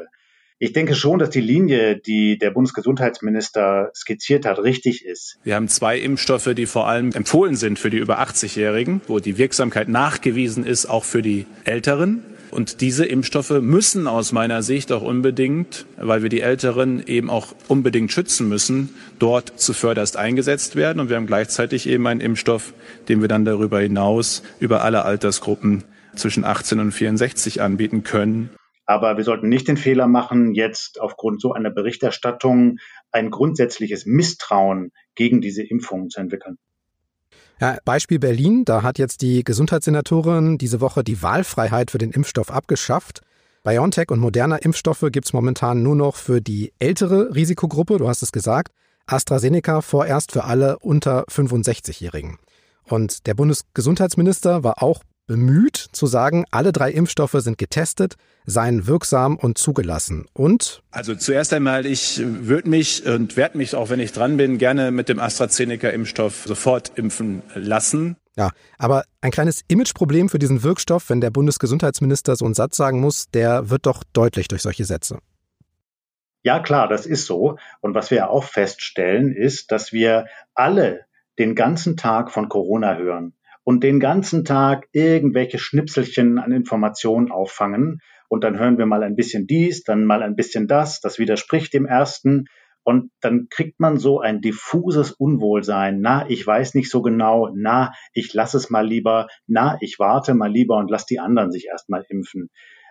Ich 0.58 0.72
denke 0.72 0.94
schon, 0.94 1.18
dass 1.18 1.30
die 1.30 1.40
Linie, 1.40 1.98
die 1.98 2.38
der 2.38 2.50
Bundesgesundheitsminister 2.50 3.90
skizziert 3.94 4.44
hat, 4.44 4.58
richtig 4.58 5.04
ist. 5.04 5.38
Wir 5.42 5.54
haben 5.54 5.68
zwei 5.68 5.98
Impfstoffe, 5.98 6.52
die 6.54 6.66
vor 6.66 6.86
allem 6.86 7.12
empfohlen 7.12 7.56
sind 7.56 7.78
für 7.78 7.88
die 7.88 7.96
über 7.96 8.20
80-Jährigen, 8.20 9.02
wo 9.06 9.20
die 9.20 9.38
Wirksamkeit 9.38 9.88
nachgewiesen 9.88 10.64
ist, 10.64 10.86
auch 10.86 11.04
für 11.04 11.22
die 11.22 11.46
Älteren. 11.64 12.24
Und 12.50 12.80
diese 12.80 13.04
Impfstoffe 13.04 13.60
müssen 13.60 14.06
aus 14.06 14.32
meiner 14.32 14.62
Sicht 14.62 14.90
auch 14.92 15.02
unbedingt, 15.02 15.86
weil 15.96 16.22
wir 16.22 16.28
die 16.28 16.40
Älteren 16.40 17.06
eben 17.06 17.30
auch 17.30 17.54
unbedingt 17.68 18.10
schützen 18.12 18.48
müssen, 18.48 18.94
dort 19.18 19.60
zuvörderst 19.60 20.16
eingesetzt 20.16 20.76
werden. 20.76 21.00
Und 21.00 21.08
wir 21.08 21.16
haben 21.16 21.26
gleichzeitig 21.26 21.88
eben 21.88 22.06
einen 22.06 22.20
Impfstoff, 22.20 22.72
den 23.08 23.20
wir 23.20 23.28
dann 23.28 23.44
darüber 23.44 23.80
hinaus 23.80 24.42
über 24.58 24.82
alle 24.82 25.04
Altersgruppen 25.04 25.84
zwischen 26.16 26.44
18 26.44 26.80
und 26.80 26.92
64 26.92 27.62
anbieten 27.62 28.02
können. 28.02 28.50
Aber 28.86 29.16
wir 29.16 29.22
sollten 29.22 29.48
nicht 29.48 29.68
den 29.68 29.76
Fehler 29.76 30.08
machen, 30.08 30.52
jetzt 30.54 31.00
aufgrund 31.00 31.40
so 31.40 31.52
einer 31.52 31.70
Berichterstattung 31.70 32.78
ein 33.12 33.30
grundsätzliches 33.30 34.04
Misstrauen 34.04 34.90
gegen 35.14 35.40
diese 35.40 35.62
Impfungen 35.62 36.10
zu 36.10 36.18
entwickeln. 36.18 36.58
Ja, 37.60 37.76
Beispiel 37.84 38.18
Berlin, 38.18 38.64
da 38.64 38.82
hat 38.82 38.98
jetzt 38.98 39.20
die 39.20 39.44
Gesundheitssenatorin 39.44 40.56
diese 40.56 40.80
Woche 40.80 41.04
die 41.04 41.22
Wahlfreiheit 41.22 41.90
für 41.90 41.98
den 41.98 42.10
Impfstoff 42.10 42.50
abgeschafft. 42.50 43.20
BioNTech 43.64 44.10
und 44.10 44.18
moderner 44.18 44.62
Impfstoffe 44.64 45.04
gibt 45.12 45.26
es 45.26 45.34
momentan 45.34 45.82
nur 45.82 45.94
noch 45.94 46.16
für 46.16 46.40
die 46.40 46.72
ältere 46.78 47.34
Risikogruppe, 47.34 47.98
du 47.98 48.08
hast 48.08 48.22
es 48.22 48.32
gesagt. 48.32 48.72
AstraZeneca 49.04 49.82
vorerst 49.82 50.32
für 50.32 50.44
alle 50.44 50.78
unter 50.78 51.24
65-Jährigen. 51.24 52.38
Und 52.84 53.26
der 53.26 53.34
Bundesgesundheitsminister 53.34 54.64
war 54.64 54.82
auch 54.82 55.02
bemüht 55.30 55.76
zu 55.76 56.06
sagen, 56.06 56.44
alle 56.50 56.72
drei 56.72 56.90
Impfstoffe 56.90 57.36
sind 57.36 57.56
getestet, 57.56 58.16
seien 58.46 58.88
wirksam 58.88 59.36
und 59.36 59.58
zugelassen. 59.58 60.26
Und? 60.32 60.82
Also 60.90 61.14
zuerst 61.14 61.52
einmal, 61.52 61.86
ich 61.86 62.20
würde 62.20 62.68
mich 62.68 63.06
und 63.06 63.36
werde 63.36 63.56
mich, 63.56 63.76
auch 63.76 63.90
wenn 63.90 64.00
ich 64.00 64.10
dran 64.10 64.38
bin, 64.38 64.58
gerne 64.58 64.90
mit 64.90 65.08
dem 65.08 65.20
AstraZeneca-Impfstoff 65.20 66.46
sofort 66.46 66.98
impfen 66.98 67.44
lassen. 67.54 68.16
Ja, 68.34 68.50
aber 68.76 69.04
ein 69.20 69.30
kleines 69.30 69.60
Imageproblem 69.68 70.28
für 70.28 70.40
diesen 70.40 70.64
Wirkstoff, 70.64 71.10
wenn 71.10 71.20
der 71.20 71.30
Bundesgesundheitsminister 71.30 72.34
so 72.34 72.44
einen 72.44 72.54
Satz 72.54 72.76
sagen 72.76 72.98
muss, 72.98 73.30
der 73.30 73.70
wird 73.70 73.86
doch 73.86 74.02
deutlich 74.12 74.48
durch 74.48 74.62
solche 74.62 74.84
Sätze. 74.84 75.20
Ja, 76.42 76.58
klar, 76.58 76.88
das 76.88 77.06
ist 77.06 77.26
so. 77.26 77.56
Und 77.80 77.94
was 77.94 78.10
wir 78.10 78.30
auch 78.30 78.42
feststellen, 78.42 79.32
ist, 79.32 79.70
dass 79.70 79.92
wir 79.92 80.26
alle 80.54 81.04
den 81.38 81.54
ganzen 81.54 81.96
Tag 81.96 82.32
von 82.32 82.48
Corona 82.48 82.96
hören 82.96 83.34
und 83.64 83.84
den 83.84 84.00
ganzen 84.00 84.44
Tag 84.44 84.86
irgendwelche 84.92 85.58
Schnipselchen 85.58 86.38
an 86.38 86.52
Informationen 86.52 87.30
auffangen. 87.30 88.00
Und 88.28 88.44
dann 88.44 88.58
hören 88.58 88.78
wir 88.78 88.86
mal 88.86 89.02
ein 89.02 89.16
bisschen 89.16 89.46
dies, 89.46 89.82
dann 89.82 90.04
mal 90.04 90.22
ein 90.22 90.36
bisschen 90.36 90.68
das, 90.68 91.00
das 91.00 91.18
widerspricht 91.18 91.74
dem 91.74 91.86
ersten. 91.86 92.46
Und 92.82 93.10
dann 93.20 93.48
kriegt 93.50 93.78
man 93.78 93.98
so 93.98 94.20
ein 94.20 94.40
diffuses 94.40 95.12
Unwohlsein. 95.12 96.00
Na, 96.00 96.28
ich 96.28 96.46
weiß 96.46 96.74
nicht 96.74 96.90
so 96.90 97.02
genau. 97.02 97.50
Na, 97.54 97.92
ich 98.14 98.32
lasse 98.32 98.56
es 98.56 98.70
mal 98.70 98.86
lieber. 98.86 99.26
Na, 99.46 99.76
ich 99.80 99.98
warte 99.98 100.34
mal 100.34 100.50
lieber 100.50 100.76
und 100.76 100.90
lass 100.90 101.06
die 101.06 101.18
anderen 101.18 101.50
sich 101.50 101.66
erstmal 101.66 102.04
impfen. 102.08 102.48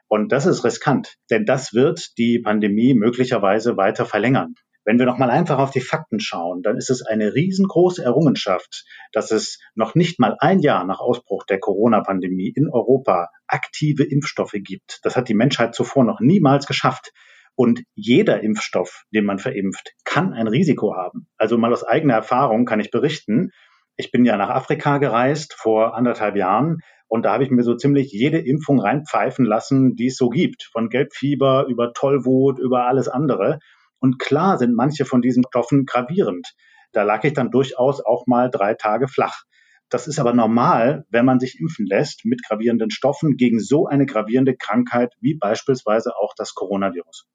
Und 0.08 0.32
das 0.32 0.46
ist 0.46 0.64
riskant, 0.64 1.16
denn 1.30 1.46
das 1.46 1.74
wird 1.74 2.18
die 2.18 2.40
Pandemie 2.40 2.94
möglicherweise 2.96 3.78
weiter 3.78 4.06
verlängern. 4.06 4.56
Wenn 4.90 4.98
wir 4.98 5.06
nochmal 5.06 5.30
einfach 5.30 5.60
auf 5.60 5.70
die 5.70 5.82
Fakten 5.82 6.20
schauen, 6.20 6.64
dann 6.64 6.76
ist 6.76 6.90
es 6.90 7.04
eine 7.04 7.36
riesengroße 7.36 8.04
Errungenschaft, 8.04 8.86
dass 9.12 9.30
es 9.30 9.60
noch 9.76 9.94
nicht 9.94 10.20
mal 10.20 10.36
ein 10.40 10.62
Jahr 10.62 10.84
nach 10.84 11.00
Ausbruch 11.00 11.46
der 11.46 11.60
Corona-Pandemie 11.60 12.52
in 12.56 12.68
Europa 12.68 13.30
aktive 13.46 14.04
Impfstoffe 14.04 14.56
gibt. 14.56 14.98
Das 15.04 15.16
hat 15.16 15.30
die 15.30 15.36
Menschheit 15.36 15.76
zuvor 15.76 16.06
noch 16.06 16.22
niemals 16.22 16.66
geschafft. 16.66 17.12
Und 17.54 17.84
jeder 17.94 18.42
Impfstoff, 18.42 19.04
den 19.14 19.26
man 19.26 19.38
verimpft, 19.38 19.92
kann 20.06 20.34
ein 20.34 20.48
Risiko 20.48 20.96
haben. 20.96 21.28
Also 21.38 21.60
mal 21.60 21.72
aus 21.72 21.84
eigener 21.84 22.16
Erfahrung 22.16 22.66
kann 22.66 22.80
ich 22.80 22.90
berichten. 22.90 23.52
Ich 23.96 24.10
bin 24.10 24.26
ja 24.26 24.38
nach 24.38 24.50
Afrika 24.50 24.98
gereist 24.98 25.54
vor 25.54 25.96
anderthalb 25.96 26.36
Jahren 26.36 26.78
und 27.08 27.26
da 27.26 27.34
habe 27.34 27.44
ich 27.44 27.52
mir 27.52 27.62
so 27.62 27.76
ziemlich 27.76 28.12
jede 28.12 28.40
Impfung 28.40 28.80
reinpfeifen 28.80 29.46
lassen, 29.46 29.96
die 29.96 30.08
es 30.08 30.18
so 30.18 30.30
gibt. 30.30 30.68
Von 30.72 30.90
Gelbfieber 30.90 31.68
über 31.68 31.94
Tollwut, 31.94 32.58
über 32.58 32.88
alles 32.88 33.08
andere. 33.08 33.60
Und 34.00 34.20
klar 34.20 34.58
sind 34.58 34.76
manche 34.76 35.06
von 35.06 35.22
diesen 35.22 35.44
Stoffen 35.48 35.86
gravierend. 35.86 36.48
Da 36.92 37.04
lag 37.04 37.24
ich 37.24 37.34
dann 37.34 37.52
durchaus 37.52 38.04
auch 38.04 38.26
mal 38.26 38.50
drei 38.50 38.74
Tage 38.74 39.08
flach. 39.08 39.44
Das 39.90 40.08
ist 40.08 40.20
aber 40.20 40.34
normal, 40.34 41.06
wenn 41.10 41.26
man 41.26 41.40
sich 41.40 41.60
impfen 41.60 41.86
lässt 41.88 42.24
mit 42.24 42.42
gravierenden 42.48 42.92
Stoffen 42.92 43.38
gegen 43.38 43.60
so 43.60 43.88
eine 43.88 44.06
gravierende 44.06 44.56
Krankheit 44.56 45.14
wie 45.20 45.36
beispielsweise 45.36 46.16
auch 46.16 46.34
das 46.38 46.54
Coronavirus. 46.54 47.26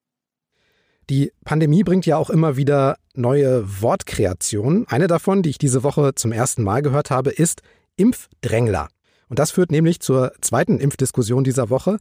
Die 1.11 1.33
Pandemie 1.45 1.83
bringt 1.83 2.07
ja 2.07 2.17
auch 2.17 2.31
immer 2.31 2.57
wieder 2.57 2.97
neue 3.15 3.83
Wortkreationen. 3.83 4.87
Eine 4.89 5.07
davon, 5.07 5.43
die 5.43 5.51
ich 5.51 5.59
diese 5.59 5.83
Woche 5.83 6.15
zum 6.15 6.33
ersten 6.33 6.63
Mal 6.63 6.81
gehört 6.81 7.11
habe, 7.11 7.31
ist 7.31 7.63
Impfdrängler. 7.97 8.89
Und 9.29 9.39
das 9.39 9.51
führt 9.51 9.71
nämlich 9.71 10.01
zur 10.01 10.33
zweiten 10.41 10.79
Impfdiskussion 10.79 11.45
dieser 11.45 11.69
Woche. 11.69 11.99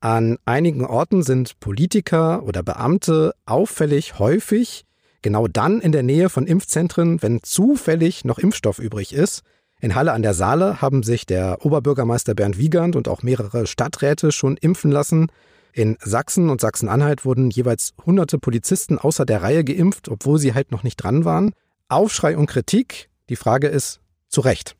An 0.00 0.38
einigen 0.44 0.84
Orten 0.84 1.22
sind 1.22 1.58
Politiker 1.60 2.42
oder 2.44 2.62
Beamte 2.62 3.32
auffällig 3.46 4.18
häufig 4.18 4.84
genau 5.22 5.48
dann 5.48 5.80
in 5.80 5.90
der 5.90 6.04
Nähe 6.04 6.28
von 6.28 6.46
Impfzentren, 6.46 7.20
wenn 7.20 7.42
zufällig 7.42 8.24
noch 8.24 8.38
Impfstoff 8.38 8.78
übrig 8.78 9.12
ist. 9.12 9.42
In 9.80 9.94
Halle 9.94 10.12
an 10.12 10.22
der 10.22 10.34
Saale 10.34 10.80
haben 10.80 11.02
sich 11.02 11.26
der 11.26 11.64
Oberbürgermeister 11.64 12.34
Bernd 12.34 12.58
Wiegand 12.58 12.94
und 12.94 13.08
auch 13.08 13.24
mehrere 13.24 13.66
Stadträte 13.66 14.30
schon 14.30 14.56
impfen 14.56 14.92
lassen. 14.92 15.26
In 15.72 15.96
Sachsen 16.00 16.48
und 16.48 16.60
Sachsen-Anhalt 16.60 17.24
wurden 17.24 17.50
jeweils 17.50 17.92
hunderte 18.06 18.38
Polizisten 18.38 18.98
außer 18.98 19.26
der 19.26 19.42
Reihe 19.42 19.64
geimpft, 19.64 20.08
obwohl 20.08 20.38
sie 20.38 20.54
halt 20.54 20.70
noch 20.70 20.84
nicht 20.84 20.96
dran 20.96 21.24
waren. 21.24 21.52
Aufschrei 21.88 22.36
und 22.36 22.46
Kritik. 22.46 23.10
Die 23.28 23.36
Frage 23.36 23.66
ist, 23.66 24.00
zu 24.28 24.40
Recht. 24.40 24.76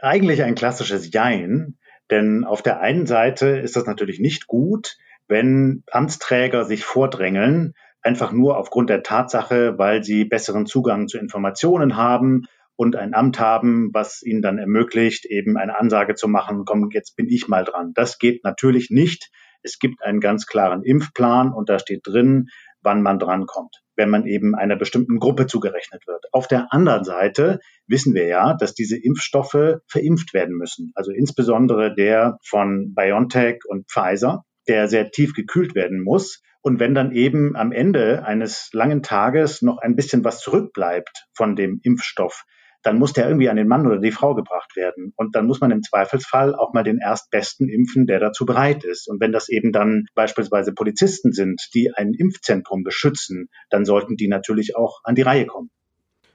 Eigentlich 0.00 0.42
ein 0.42 0.54
klassisches 0.54 1.12
Jein. 1.12 1.76
Denn 2.10 2.44
auf 2.44 2.62
der 2.62 2.80
einen 2.80 3.06
Seite 3.06 3.46
ist 3.46 3.76
das 3.76 3.86
natürlich 3.86 4.18
nicht 4.20 4.46
gut, 4.46 4.96
wenn 5.28 5.84
Amtsträger 5.90 6.64
sich 6.64 6.84
vordrängeln, 6.84 7.74
einfach 8.02 8.32
nur 8.32 8.56
aufgrund 8.56 8.90
der 8.90 9.02
Tatsache, 9.02 9.78
weil 9.78 10.02
sie 10.02 10.24
besseren 10.24 10.66
Zugang 10.66 11.06
zu 11.06 11.18
Informationen 11.18 11.96
haben 11.96 12.46
und 12.76 12.96
ein 12.96 13.14
Amt 13.14 13.38
haben, 13.38 13.90
was 13.92 14.22
ihnen 14.22 14.42
dann 14.42 14.58
ermöglicht, 14.58 15.26
eben 15.26 15.56
eine 15.56 15.78
Ansage 15.78 16.14
zu 16.14 16.28
machen, 16.28 16.64
komm, 16.64 16.88
jetzt 16.92 17.14
bin 17.14 17.28
ich 17.28 17.46
mal 17.46 17.64
dran. 17.64 17.92
Das 17.94 18.18
geht 18.18 18.42
natürlich 18.42 18.90
nicht. 18.90 19.30
Es 19.62 19.78
gibt 19.78 20.02
einen 20.02 20.20
ganz 20.20 20.46
klaren 20.46 20.82
Impfplan 20.82 21.52
und 21.52 21.68
da 21.68 21.78
steht 21.78 22.06
drin, 22.06 22.48
wann 22.82 23.02
man 23.02 23.18
drankommt. 23.18 23.82
Wenn 24.00 24.08
man 24.08 24.24
eben 24.24 24.54
einer 24.54 24.76
bestimmten 24.76 25.18
Gruppe 25.18 25.46
zugerechnet 25.46 26.06
wird. 26.06 26.24
Auf 26.32 26.48
der 26.48 26.72
anderen 26.72 27.04
Seite 27.04 27.60
wissen 27.86 28.14
wir 28.14 28.26
ja, 28.26 28.54
dass 28.54 28.72
diese 28.72 28.96
Impfstoffe 28.96 29.80
verimpft 29.86 30.32
werden 30.32 30.56
müssen. 30.56 30.90
Also 30.94 31.12
insbesondere 31.12 31.94
der 31.94 32.38
von 32.42 32.94
BioNTech 32.94 33.58
und 33.68 33.90
Pfizer, 33.90 34.46
der 34.68 34.88
sehr 34.88 35.10
tief 35.10 35.34
gekühlt 35.34 35.74
werden 35.74 36.02
muss. 36.02 36.42
Und 36.62 36.80
wenn 36.80 36.94
dann 36.94 37.12
eben 37.12 37.56
am 37.56 37.72
Ende 37.72 38.24
eines 38.24 38.70
langen 38.72 39.02
Tages 39.02 39.60
noch 39.60 39.76
ein 39.76 39.96
bisschen 39.96 40.24
was 40.24 40.40
zurückbleibt 40.40 41.26
von 41.34 41.54
dem 41.56 41.80
Impfstoff, 41.82 42.44
dann 42.82 42.98
muss 42.98 43.12
der 43.12 43.26
irgendwie 43.26 43.48
an 43.48 43.56
den 43.56 43.68
Mann 43.68 43.86
oder 43.86 43.98
die 43.98 44.12
Frau 44.12 44.34
gebracht 44.34 44.76
werden. 44.76 45.12
Und 45.16 45.34
dann 45.34 45.46
muss 45.46 45.60
man 45.60 45.70
im 45.70 45.82
Zweifelsfall 45.82 46.54
auch 46.54 46.72
mal 46.72 46.82
den 46.82 46.98
Erstbesten 46.98 47.68
impfen, 47.68 48.06
der 48.06 48.20
dazu 48.20 48.46
bereit 48.46 48.84
ist. 48.84 49.08
Und 49.08 49.20
wenn 49.20 49.32
das 49.32 49.48
eben 49.48 49.72
dann 49.72 50.06
beispielsweise 50.14 50.72
Polizisten 50.72 51.32
sind, 51.32 51.60
die 51.74 51.92
ein 51.94 52.14
Impfzentrum 52.14 52.82
beschützen, 52.82 53.48
dann 53.68 53.84
sollten 53.84 54.16
die 54.16 54.28
natürlich 54.28 54.76
auch 54.76 55.00
an 55.04 55.14
die 55.14 55.22
Reihe 55.22 55.46
kommen. 55.46 55.70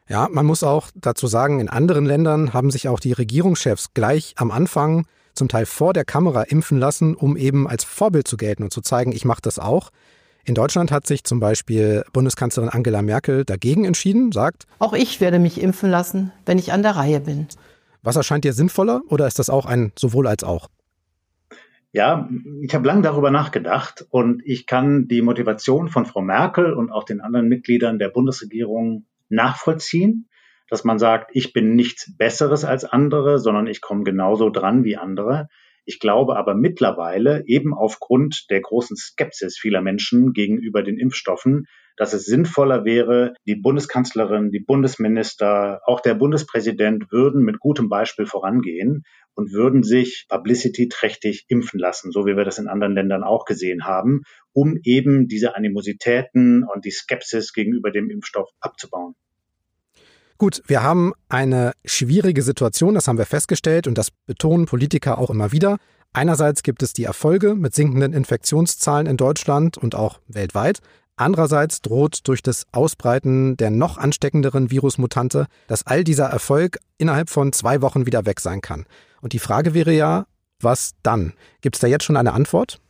Ja, 0.07 0.27
man 0.31 0.45
muss 0.45 0.63
auch 0.63 0.91
dazu 0.93 1.25
sagen, 1.25 1.59
in 1.59 1.67
anderen 1.67 2.05
Ländern 2.05 2.53
haben 2.53 2.69
sich 2.69 2.87
auch 2.87 2.99
die 2.99 3.13
Regierungschefs 3.13 3.93
gleich 3.95 4.35
am 4.37 4.51
Anfang 4.51 5.07
zum 5.33 5.47
Teil 5.47 5.65
vor 5.65 5.93
der 5.93 6.05
Kamera 6.05 6.43
impfen 6.43 6.77
lassen, 6.77 7.15
um 7.15 7.35
eben 7.35 7.67
als 7.67 7.83
Vorbild 7.83 8.27
zu 8.27 8.37
gelten 8.37 8.63
und 8.63 8.71
zu 8.71 8.81
zeigen, 8.81 9.11
ich 9.11 9.25
mache 9.25 9.41
das 9.41 9.57
auch. 9.57 9.89
In 10.47 10.53
Deutschland 10.53 10.91
hat 10.91 11.07
sich 11.07 11.23
zum 11.23 11.39
Beispiel 11.39 12.05
Bundeskanzlerin 12.13 12.69
Angela 12.69 13.01
Merkel 13.01 13.45
dagegen 13.45 13.83
entschieden, 13.83 14.31
sagt, 14.31 14.67
auch 14.77 14.93
ich 14.93 15.19
werde 15.19 15.39
mich 15.39 15.59
impfen 15.59 15.89
lassen, 15.89 16.31
wenn 16.45 16.59
ich 16.59 16.71
an 16.71 16.83
der 16.83 16.95
Reihe 16.95 17.19
bin. 17.19 17.47
Was 18.03 18.15
erscheint 18.15 18.43
dir 18.43 18.53
sinnvoller 18.53 19.01
oder 19.09 19.25
ist 19.25 19.39
das 19.39 19.49
auch 19.49 19.65
ein 19.65 19.91
sowohl 19.97 20.27
als 20.27 20.43
auch? 20.43 20.69
Ja, 21.91 22.29
ich 22.61 22.75
habe 22.75 22.85
lange 22.85 23.01
darüber 23.01 23.31
nachgedacht 23.31 24.05
und 24.11 24.43
ich 24.45 24.67
kann 24.67 25.07
die 25.07 25.23
Motivation 25.23 25.87
von 25.87 26.05
Frau 26.05 26.21
Merkel 26.21 26.73
und 26.73 26.91
auch 26.91 27.05
den 27.05 27.21
anderen 27.21 27.47
Mitgliedern 27.47 27.97
der 27.97 28.09
Bundesregierung 28.09 29.07
nachvollziehen, 29.29 30.29
dass 30.69 30.83
man 30.83 30.99
sagt, 30.99 31.31
ich 31.33 31.53
bin 31.53 31.73
nichts 31.75 32.15
Besseres 32.17 32.65
als 32.65 32.85
andere, 32.85 33.39
sondern 33.39 33.65
ich 33.65 33.81
komme 33.81 34.03
genauso 34.03 34.51
dran 34.51 34.83
wie 34.83 34.97
andere. 34.97 35.47
Ich 35.85 35.99
glaube 35.99 36.35
aber 36.35 36.55
mittlerweile 36.55 37.43
eben 37.45 37.73
aufgrund 37.73 38.49
der 38.49 38.59
großen 38.59 38.97
Skepsis 38.97 39.57
vieler 39.57 39.81
Menschen 39.81 40.33
gegenüber 40.33 40.81
den 40.81 40.97
Impfstoffen, 40.97 41.67
dass 41.95 42.13
es 42.13 42.25
sinnvoller 42.25 42.85
wäre, 42.85 43.33
die 43.45 43.55
Bundeskanzlerin, 43.55 44.49
die 44.49 44.59
Bundesminister, 44.59 45.81
auch 45.85 46.01
der 46.01 46.15
Bundespräsident 46.15 47.11
würden 47.11 47.43
mit 47.43 47.59
gutem 47.59 47.87
Beispiel 47.87 48.25
vorangehen 48.25 49.03
und 49.35 49.53
würden 49.53 49.83
sich 49.83 50.25
publicity-trächtig 50.27 51.45
impfen 51.47 51.79
lassen, 51.79 52.11
so 52.11 52.25
wie 52.25 52.35
wir 52.35 52.45
das 52.45 52.57
in 52.57 52.67
anderen 52.67 52.95
Ländern 52.95 53.23
auch 53.23 53.45
gesehen 53.45 53.85
haben, 53.85 54.23
um 54.53 54.77
eben 54.83 55.27
diese 55.27 55.55
Animositäten 55.55 56.63
und 56.63 56.83
die 56.83 56.91
Skepsis 56.91 57.53
gegenüber 57.53 57.91
dem 57.91 58.09
Impfstoff 58.09 58.49
abzubauen. 58.59 59.13
Gut, 60.37 60.61
wir 60.67 60.83
haben 60.83 61.13
eine 61.29 61.71
schwierige 61.85 62.41
Situation, 62.41 62.93
das 62.93 63.07
haben 63.07 63.17
wir 63.17 63.25
festgestellt 63.25 63.87
und 63.87 63.97
das 63.97 64.11
betonen 64.11 64.65
Politiker 64.65 65.17
auch 65.17 65.29
immer 65.29 65.53
wieder. 65.53 65.77
Einerseits 66.11 66.61
gibt 66.61 66.83
es 66.83 66.91
die 66.91 67.05
Erfolge 67.05 67.55
mit 67.55 67.73
sinkenden 67.73 68.11
Infektionszahlen 68.11 69.07
in 69.07 69.15
Deutschland 69.15 69.77
und 69.77 69.95
auch 69.95 70.19
weltweit. 70.27 70.79
Andererseits 71.15 71.81
droht 71.81 72.27
durch 72.27 72.43
das 72.43 72.65
Ausbreiten 72.73 73.55
der 73.55 73.69
noch 73.69 73.97
ansteckenderen 73.97 74.71
Virusmutante, 74.71 75.47
dass 75.67 75.87
all 75.87 76.03
dieser 76.03 76.25
Erfolg 76.25 76.79
innerhalb 76.97 77.29
von 77.29 77.53
zwei 77.53 77.81
Wochen 77.81 78.05
wieder 78.05 78.25
weg 78.25 78.41
sein 78.41 78.59
kann. 78.59 78.85
Und 79.21 79.31
die 79.31 79.39
Frage 79.39 79.73
wäre 79.73 79.93
ja, 79.93 80.25
was 80.59 80.95
dann? 81.01 81.31
Gibt 81.61 81.77
es 81.77 81.79
da 81.79 81.87
jetzt 81.87 82.03
schon 82.03 82.17
eine 82.17 82.33
Antwort? 82.33 82.81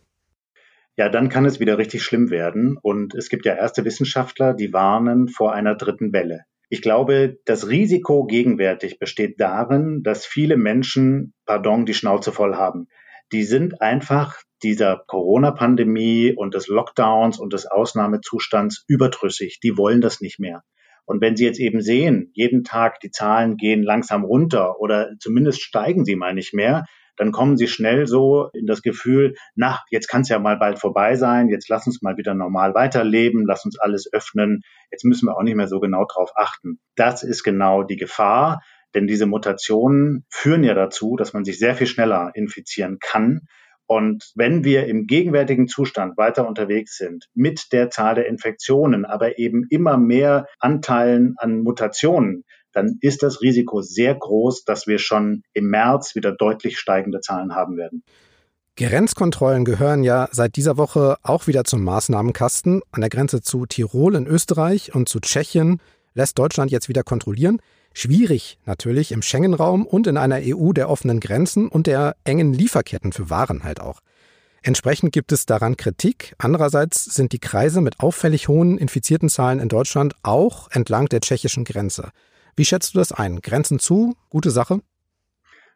Ja, 0.98 1.10
dann 1.10 1.30
kann 1.30 1.46
es 1.46 1.60
wieder 1.60 1.78
richtig 1.78 2.04
schlimm 2.04 2.32
werden. 2.32 2.78
Und 2.82 3.14
es 3.14 3.30
gibt 3.30 3.46
ja 3.46 3.54
erste 3.54 3.86
Wissenschaftler, 3.86 4.56
die 4.56 4.74
warnen 4.74 5.28
vor 5.28 5.54
einer 5.54 5.76
dritten 5.76 6.12
Welle. 6.12 6.46
Ich 6.76 6.82
glaube, 6.82 7.38
das 7.46 7.70
Risiko 7.70 8.26
gegenwärtig 8.26 9.00
besteht 9.00 9.40
darin, 9.40 10.04
dass 10.04 10.26
viele 10.26 10.58
Menschen, 10.58 11.34
pardon, 11.46 11.86
die 11.86 11.94
Schnauze 11.94 12.34
voll 12.34 12.56
haben. 12.56 12.90
Die 13.32 13.44
sind 13.44 13.82
einfach 13.82 14.42
dieser 14.62 15.02
Corona-Pandemie 15.08 16.34
und 16.36 16.54
des 16.54 16.68
Lockdowns 16.68 17.40
und 17.40 17.54
des 17.54 17.66
Ausnahmezustands 17.66 18.84
überdrüssig. 18.90 19.62
Die 19.64 19.78
wollen 19.78 20.02
das 20.02 20.20
nicht 20.20 20.38
mehr. 20.38 20.64
Und 21.06 21.22
wenn 21.22 21.38
Sie 21.38 21.46
jetzt 21.46 21.62
eben 21.62 21.80
sehen, 21.80 22.30
jeden 22.34 22.66
Tag 22.66 23.00
die 23.00 23.10
Zahlen 23.10 23.56
gehen 23.56 23.82
langsam 23.82 24.26
runter 24.26 24.78
oder 24.82 25.12
zumindest 25.18 25.62
steigen 25.62 26.04
sie 26.04 26.18
mal 26.18 26.34
nicht 26.34 26.54
mehr, 26.54 26.84
dann 27.18 27.32
kommen 27.32 27.58
sie 27.58 27.68
schnell 27.68 28.08
so 28.08 28.50
in 28.54 28.66
das 28.66 28.82
Gefühl, 28.82 29.36
na, 29.56 29.80
jetzt 29.90 30.08
kann 30.08 30.22
es 30.22 30.30
ja 30.30 30.40
mal 30.40 30.58
bald 30.58 30.80
vorbei 30.80 31.16
sein, 31.16 31.50
jetzt 31.50 31.70
lass 31.70 31.88
uns 31.88 32.02
mal 32.02 32.18
wieder 32.18 32.34
normal 32.34 32.74
weiterleben, 32.74 33.46
lass 33.46 33.66
uns 33.66 33.80
alles 33.80 34.12
öffnen, 34.12 34.62
jetzt 34.92 35.06
müssen 35.06 35.28
wir 35.28 35.38
auch 35.38 35.44
nicht 35.44 35.56
mehr 35.56 35.68
so 35.68 35.80
genau 35.80 36.06
drauf 36.06 36.32
achten. 36.36 36.80
Das 36.96 37.24
ist 37.24 37.44
genau 37.44 37.84
die 37.84 37.98
Gefahr, 37.98 38.62
denn 38.94 39.08
diese 39.08 39.26
Mutationen 39.26 40.26
führen 40.30 40.64
ja 40.64 40.74
dazu, 40.74 41.16
dass 41.18 41.34
man 41.34 41.46
sich 41.46 41.60
sehr 41.60 41.76
viel 41.76 41.88
schneller 41.88 42.32
infizieren 42.34 42.98
kann. 43.00 43.42
Und 43.88 44.32
wenn 44.36 44.64
wir 44.64 44.88
im 44.88 45.06
gegenwärtigen 45.06 45.68
Zustand 45.68 46.18
weiter 46.18 46.48
unterwegs 46.48 46.98
sind, 46.98 47.28
mit 47.36 47.72
der 47.72 47.92
Zahl 47.92 48.16
der 48.16 48.28
Infektionen, 48.28 49.06
aber 49.06 49.38
eben 49.38 49.68
immer 49.70 49.98
mehr 49.98 50.48
Anteilen 50.60 51.36
an 51.38 51.62
Mutationen, 51.62 52.46
dann 52.76 52.98
ist 53.00 53.24
das 53.24 53.42
Risiko 53.42 53.82
sehr 53.82 54.14
groß, 54.14 54.66
dass 54.66 54.86
wir 54.86 55.00
schon 55.00 55.44
im 55.54 55.70
März 55.70 56.14
wieder 56.14 56.34
deutlich 56.34 56.78
steigende 56.78 57.22
Zahlen 57.22 57.56
haben 57.56 57.78
werden. 57.78 58.04
Grenzkontrollen 58.78 59.64
gehören 59.64 60.04
ja 60.04 60.28
seit 60.32 60.58
dieser 60.58 60.76
Woche 60.76 61.16
auch 61.24 61.48
wieder 61.48 61.64
zum 61.64 61.84
Maßnahmenkasten. 61.86 62.82
An 62.92 63.02
der 63.02 63.10
Grenze 63.10 63.42
zu 63.42 63.66
Tirol 63.66 64.16
in 64.16 64.28
Österreich 64.28 64.94
und 64.94 65.08
zu 65.08 65.22
Tschechien 65.22 65.80
lässt 66.14 66.38
Deutschland 66.38 66.70
jetzt 66.72 66.90
wieder 66.90 67.04
kontrollieren. 67.04 67.62
Schwierig 67.94 68.58
natürlich 68.66 69.14
im 69.14 69.22
Schengen-Raum 69.22 69.86
und 69.86 70.08
in 70.08 70.18
einer 70.18 70.40
EU 70.42 70.74
der 70.74 70.90
offenen 70.90 71.22
Grenzen 71.22 71.70
und 71.70 71.88
der 71.88 72.18
engen 72.26 72.54
Lieferketten 72.54 73.14
für 73.14 73.30
Waren 73.30 73.64
halt 73.64 73.80
auch. 73.80 74.02
Entsprechend 74.64 75.14
gibt 75.14 75.32
es 75.32 75.46
daran 75.46 75.78
Kritik. 75.78 76.36
Andererseits 76.38 77.06
sind 77.06 77.32
die 77.32 77.40
Kreise 77.40 77.80
mit 77.80 78.02
auffällig 78.02 78.50
hohen 78.50 78.78
infizierten 78.78 79.30
Zahlen 79.30 79.60
in 79.60 79.70
Deutschland 79.70 80.16
auch 80.24 80.70
entlang 80.72 81.06
der 81.06 81.22
tschechischen 81.22 81.64
Grenze. 81.64 82.10
Wie 82.56 82.66
schätzt 82.66 82.94
du 82.94 83.00
das 83.00 83.12
ein? 83.12 83.42
Grenzen 83.42 83.80
zu? 83.80 84.16
Gute 84.30 84.50
Sache? 84.50 84.80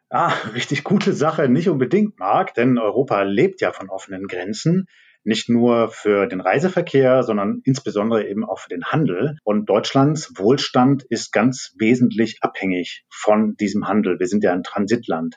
Ah, 0.08 0.32
richtig 0.54 0.82
gute 0.82 1.12
Sache, 1.12 1.48
nicht 1.48 1.68
unbedingt, 1.68 2.18
Marc, 2.18 2.54
denn 2.54 2.78
Europa 2.78 3.22
lebt 3.22 3.60
ja 3.60 3.72
von 3.72 3.90
offenen 3.90 4.26
Grenzen. 4.26 4.86
Nicht 5.22 5.50
nur 5.50 5.90
für 5.90 6.26
den 6.26 6.40
Reiseverkehr, 6.40 7.22
sondern 7.22 7.60
insbesondere 7.64 8.26
eben 8.26 8.44
auch 8.44 8.58
für 8.58 8.70
den 8.70 8.84
Handel. 8.84 9.36
Und 9.44 9.66
Deutschlands 9.66 10.32
Wohlstand 10.36 11.04
ist 11.04 11.32
ganz 11.32 11.74
wesentlich 11.78 12.38
abhängig 12.40 13.04
von 13.10 13.54
diesem 13.56 13.86
Handel. 13.86 14.18
Wir 14.18 14.26
sind 14.26 14.42
ja 14.42 14.52
ein 14.52 14.62
Transitland. 14.62 15.36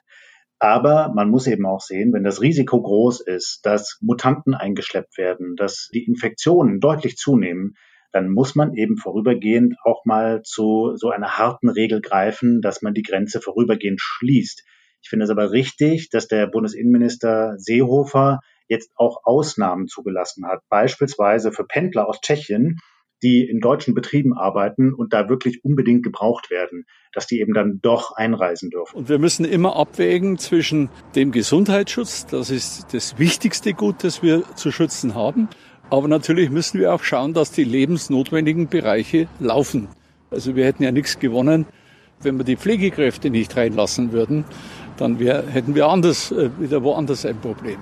Aber 0.58 1.12
man 1.14 1.30
muss 1.30 1.46
eben 1.48 1.66
auch 1.66 1.82
sehen, 1.82 2.14
wenn 2.14 2.24
das 2.24 2.42
Risiko 2.42 2.82
groß 2.82 3.20
ist, 3.20 3.66
dass 3.66 3.98
Mutanten 4.00 4.56
eingeschleppt 4.56 5.18
werden, 5.18 5.58
dass 5.58 5.90
die 5.94 6.06
Infektionen 6.06 6.80
deutlich 6.80 7.18
zunehmen, 7.18 7.76
dann 8.14 8.32
muss 8.32 8.56
man 8.56 8.76
eben 8.76 8.98
vorübergehend 8.98 9.76
auch 9.84 10.06
mal 10.06 10.44
zu 10.44 10.96
so 10.96 11.10
einer 11.10 11.38
harten 11.38 11.68
Regel 11.68 12.00
greifen, 12.00 12.62
dass 12.62 12.82
man 12.82 12.94
die 12.94 13.02
Grenze 13.02 13.42
vorübergehend 13.42 14.00
schließt. 14.00 14.64
Ich 15.02 15.10
finde 15.10 15.26
es 15.26 15.32
aber 15.32 15.52
richtig, 15.52 16.10
dass 16.10 16.28
der 16.28 16.48
Bundesinnenminister 16.48 17.56
Seehofer 17.58 18.40
jetzt 18.70 18.92
auch 18.96 19.22
Ausnahmen 19.26 19.88
zugelassen 19.88 20.46
hat, 20.48 20.62
beispielsweise 20.70 21.52
für 21.52 21.66
Pendler 21.66 22.08
aus 22.08 22.22
Tschechien, 22.22 22.78
die 23.24 23.48
in 23.48 23.60
deutschen 23.60 23.94
Betrieben 23.94 24.38
arbeiten 24.38 24.94
und 24.94 25.14
da 25.14 25.30
wirklich 25.30 25.64
unbedingt 25.64 26.04
gebraucht 26.04 26.52
werden, 26.52 26.86
dass 27.14 27.26
die 27.26 27.40
eben 27.40 27.54
dann 27.54 27.80
doch 27.82 28.16
einreisen 28.16 28.70
dürfen. 28.70 28.98
Und 28.98 29.10
wir 29.10 29.18
müssen 29.18 29.46
immer 29.46 29.78
abwägen 29.78 30.38
zwischen 30.38 30.90
dem 31.16 31.32
Gesundheitsschutz, 31.32 32.26
das 32.26 32.50
ist 32.50 32.94
das 32.94 33.18
wichtigste 33.18 33.74
Gut, 33.74 34.04
das 34.04 34.22
wir 34.22 34.44
zu 34.56 34.72
schützen 34.72 35.16
haben, 35.16 35.48
aber 35.94 36.08
natürlich 36.08 36.50
müssen 36.50 36.80
wir 36.80 36.92
auch 36.92 37.04
schauen, 37.04 37.36
dass 37.36 37.52
die 37.52 37.64
lebensnotwendigen 37.64 38.68
Bereiche 38.68 39.28
laufen. 39.40 39.90
Also 40.32 40.56
wir 40.56 40.66
hätten 40.66 40.82
ja 40.82 40.92
nichts 40.92 41.20
gewonnen, 41.20 41.68
wenn 42.20 42.36
wir 42.38 42.44
die 42.44 42.58
Pflegekräfte 42.58 43.30
nicht 43.30 43.56
reinlassen 43.56 44.12
würden. 44.12 44.44
Dann 44.98 45.20
wär, 45.20 45.46
hätten 45.48 45.76
wir 45.76 45.88
anders, 45.88 46.32
äh, 46.32 46.50
wieder 46.60 46.82
woanders 46.82 47.28
ein 47.28 47.40
Problem. 47.40 47.78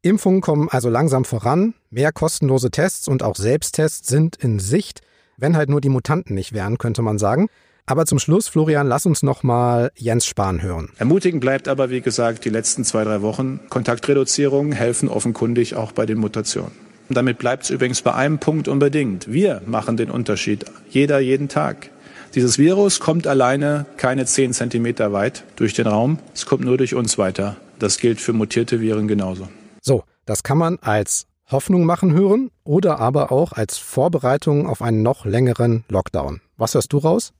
Impfungen 0.00 0.40
kommen 0.40 0.70
also 0.70 0.88
langsam 0.88 1.26
voran. 1.26 1.74
Mehr 1.90 2.12
kostenlose 2.12 2.70
Tests 2.70 3.06
und 3.06 3.22
auch 3.22 3.36
Selbsttests 3.36 4.08
sind 4.08 4.36
in 4.36 4.58
Sicht. 4.58 5.02
Wenn 5.36 5.54
halt 5.54 5.68
nur 5.68 5.82
die 5.82 5.90
Mutanten 5.90 6.34
nicht 6.34 6.54
wären, 6.54 6.78
könnte 6.78 7.02
man 7.02 7.18
sagen. 7.18 7.48
Aber 7.84 8.06
zum 8.06 8.18
Schluss, 8.18 8.48
Florian, 8.48 8.86
lass 8.86 9.04
uns 9.04 9.22
noch 9.22 9.42
mal 9.42 9.90
Jens 9.96 10.24
Spahn 10.24 10.62
hören. 10.62 10.92
Ermutigend 10.96 11.42
bleibt 11.42 11.68
aber, 11.68 11.90
wie 11.90 12.00
gesagt, 12.00 12.46
die 12.46 12.50
letzten 12.50 12.84
zwei, 12.84 13.04
drei 13.04 13.20
Wochen. 13.20 13.60
Kontaktreduzierungen 13.68 14.72
helfen 14.72 15.10
offenkundig 15.10 15.74
auch 15.76 15.92
bei 15.92 16.06
den 16.06 16.16
Mutationen. 16.16 16.89
Und 17.10 17.16
damit 17.16 17.38
bleibt 17.38 17.64
es 17.64 17.70
übrigens 17.70 18.02
bei 18.02 18.14
einem 18.14 18.38
Punkt 18.38 18.68
unbedingt. 18.68 19.32
Wir 19.32 19.62
machen 19.66 19.96
den 19.96 20.12
Unterschied. 20.12 20.64
Jeder, 20.90 21.18
jeden 21.18 21.48
Tag. 21.48 21.90
Dieses 22.36 22.56
Virus 22.56 23.00
kommt 23.00 23.26
alleine 23.26 23.84
keine 23.96 24.26
zehn 24.26 24.52
Zentimeter 24.52 25.12
weit 25.12 25.42
durch 25.56 25.74
den 25.74 25.88
Raum. 25.88 26.20
Es 26.34 26.46
kommt 26.46 26.64
nur 26.64 26.78
durch 26.78 26.94
uns 26.94 27.18
weiter. 27.18 27.56
Das 27.80 27.98
gilt 27.98 28.20
für 28.20 28.32
mutierte 28.32 28.80
Viren 28.80 29.08
genauso. 29.08 29.48
So, 29.80 30.04
das 30.24 30.44
kann 30.44 30.56
man 30.56 30.78
als 30.82 31.26
Hoffnung 31.50 31.84
machen 31.84 32.12
hören 32.12 32.52
oder 32.62 33.00
aber 33.00 33.32
auch 33.32 33.54
als 33.54 33.76
Vorbereitung 33.76 34.68
auf 34.68 34.80
einen 34.80 35.02
noch 35.02 35.24
längeren 35.24 35.82
Lockdown. 35.88 36.40
Was 36.58 36.74
hörst 36.74 36.92
du 36.92 36.98
raus? 36.98 37.32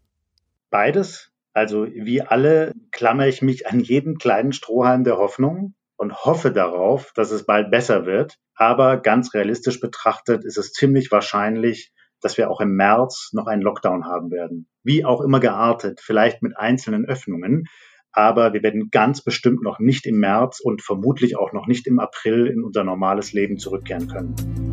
Beides. 0.70 1.30
Also 1.52 1.86
wie 1.86 2.22
alle 2.22 2.74
klammere 2.90 3.28
ich 3.28 3.40
mich 3.40 3.68
an 3.68 3.78
jeden 3.78 4.18
kleinen 4.18 4.52
Strohhalm 4.52 5.04
der 5.04 5.18
Hoffnung 5.18 5.74
und 6.00 6.24
hoffe 6.24 6.50
darauf, 6.50 7.12
dass 7.14 7.30
es 7.30 7.44
bald 7.44 7.70
besser 7.70 8.06
wird. 8.06 8.38
Aber 8.54 8.96
ganz 8.96 9.34
realistisch 9.34 9.80
betrachtet 9.80 10.46
ist 10.46 10.56
es 10.56 10.72
ziemlich 10.72 11.12
wahrscheinlich, 11.12 11.92
dass 12.22 12.38
wir 12.38 12.50
auch 12.50 12.62
im 12.62 12.74
März 12.74 13.30
noch 13.34 13.46
einen 13.46 13.60
Lockdown 13.60 14.06
haben 14.06 14.30
werden. 14.30 14.66
Wie 14.82 15.04
auch 15.04 15.20
immer 15.20 15.40
geartet, 15.40 16.00
vielleicht 16.02 16.42
mit 16.42 16.56
einzelnen 16.56 17.04
Öffnungen. 17.04 17.64
Aber 18.12 18.54
wir 18.54 18.62
werden 18.62 18.88
ganz 18.90 19.22
bestimmt 19.22 19.62
noch 19.62 19.78
nicht 19.78 20.06
im 20.06 20.18
März 20.20 20.60
und 20.60 20.80
vermutlich 20.80 21.36
auch 21.36 21.52
noch 21.52 21.66
nicht 21.66 21.86
im 21.86 21.98
April 21.98 22.46
in 22.46 22.64
unser 22.64 22.82
normales 22.82 23.34
Leben 23.34 23.58
zurückkehren 23.58 24.08
können. 24.08 24.69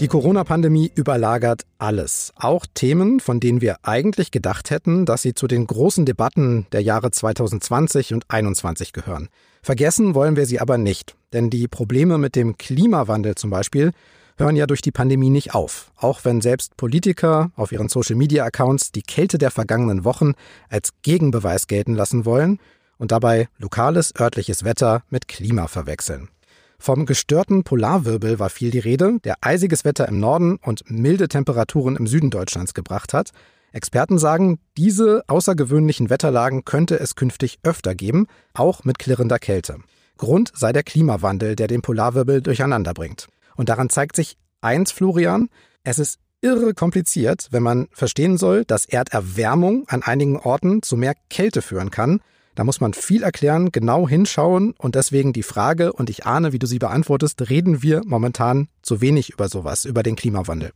Die 0.00 0.08
Corona-Pandemie 0.08 0.92
überlagert 0.94 1.62
alles, 1.78 2.34
auch 2.36 2.66
Themen, 2.74 3.18
von 3.18 3.40
denen 3.40 3.62
wir 3.62 3.78
eigentlich 3.82 4.30
gedacht 4.30 4.68
hätten, 4.68 5.06
dass 5.06 5.22
sie 5.22 5.32
zu 5.32 5.46
den 5.46 5.66
großen 5.66 6.04
Debatten 6.04 6.66
der 6.72 6.82
Jahre 6.82 7.10
2020 7.10 8.12
und 8.12 8.24
2021 8.24 8.92
gehören. 8.92 9.30
Vergessen 9.62 10.14
wollen 10.14 10.36
wir 10.36 10.44
sie 10.44 10.60
aber 10.60 10.76
nicht, 10.76 11.16
denn 11.32 11.48
die 11.48 11.66
Probleme 11.66 12.18
mit 12.18 12.36
dem 12.36 12.58
Klimawandel 12.58 13.36
zum 13.36 13.48
Beispiel 13.48 13.92
hören 14.36 14.54
ja 14.54 14.66
durch 14.66 14.82
die 14.82 14.92
Pandemie 14.92 15.30
nicht 15.30 15.54
auf, 15.54 15.90
auch 15.96 16.26
wenn 16.26 16.42
selbst 16.42 16.76
Politiker 16.76 17.50
auf 17.56 17.72
ihren 17.72 17.88
Social-Media-Accounts 17.88 18.92
die 18.92 19.02
Kälte 19.02 19.38
der 19.38 19.50
vergangenen 19.50 20.04
Wochen 20.04 20.34
als 20.68 20.90
Gegenbeweis 21.00 21.68
gelten 21.68 21.94
lassen 21.94 22.26
wollen 22.26 22.58
und 22.98 23.12
dabei 23.12 23.48
lokales 23.56 24.12
örtliches 24.20 24.62
Wetter 24.62 25.04
mit 25.08 25.26
Klima 25.26 25.68
verwechseln. 25.68 26.28
Vom 26.78 27.06
gestörten 27.06 27.64
Polarwirbel 27.64 28.38
war 28.38 28.50
viel 28.50 28.70
die 28.70 28.78
Rede, 28.78 29.18
der 29.24 29.36
eisiges 29.40 29.84
Wetter 29.84 30.08
im 30.08 30.20
Norden 30.20 30.58
und 30.62 30.90
milde 30.90 31.28
Temperaturen 31.28 31.96
im 31.96 32.06
Süden 32.06 32.30
Deutschlands 32.30 32.74
gebracht 32.74 33.14
hat. 33.14 33.30
Experten 33.72 34.18
sagen, 34.18 34.58
diese 34.76 35.24
außergewöhnlichen 35.26 36.10
Wetterlagen 36.10 36.64
könnte 36.64 36.98
es 36.98 37.14
künftig 37.14 37.58
öfter 37.62 37.94
geben, 37.94 38.26
auch 38.54 38.84
mit 38.84 38.98
klirrender 38.98 39.38
Kälte. 39.38 39.78
Grund 40.16 40.52
sei 40.54 40.72
der 40.72 40.82
Klimawandel, 40.82 41.56
der 41.56 41.66
den 41.66 41.82
Polarwirbel 41.82 42.40
durcheinander 42.40 42.94
bringt. 42.94 43.28
Und 43.56 43.68
daran 43.68 43.90
zeigt 43.90 44.16
sich 44.16 44.36
eins, 44.60 44.92
Florian, 44.92 45.48
es 45.82 45.98
ist 45.98 46.18
irre 46.40 46.74
kompliziert, 46.74 47.48
wenn 47.50 47.62
man 47.62 47.88
verstehen 47.92 48.38
soll, 48.38 48.64
dass 48.64 48.86
Erderwärmung 48.86 49.88
an 49.88 50.02
einigen 50.02 50.38
Orten 50.38 50.82
zu 50.82 50.96
mehr 50.96 51.14
Kälte 51.28 51.62
führen 51.62 51.90
kann, 51.90 52.20
da 52.56 52.64
muss 52.64 52.80
man 52.80 52.94
viel 52.94 53.22
erklären, 53.22 53.70
genau 53.70 54.08
hinschauen 54.08 54.74
und 54.78 54.94
deswegen 54.96 55.32
die 55.32 55.44
Frage, 55.44 55.92
und 55.92 56.10
ich 56.10 56.26
ahne, 56.26 56.52
wie 56.52 56.58
du 56.58 56.66
sie 56.66 56.78
beantwortest, 56.78 57.48
reden 57.48 57.82
wir 57.82 58.02
momentan 58.04 58.68
zu 58.82 59.00
wenig 59.00 59.30
über 59.30 59.48
sowas, 59.48 59.84
über 59.84 60.02
den 60.02 60.16
Klimawandel. 60.16 60.72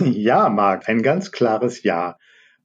Ja, 0.00 0.48
Marc, 0.48 0.88
ein 0.88 1.02
ganz 1.02 1.32
klares 1.32 1.82
Ja. 1.82 2.16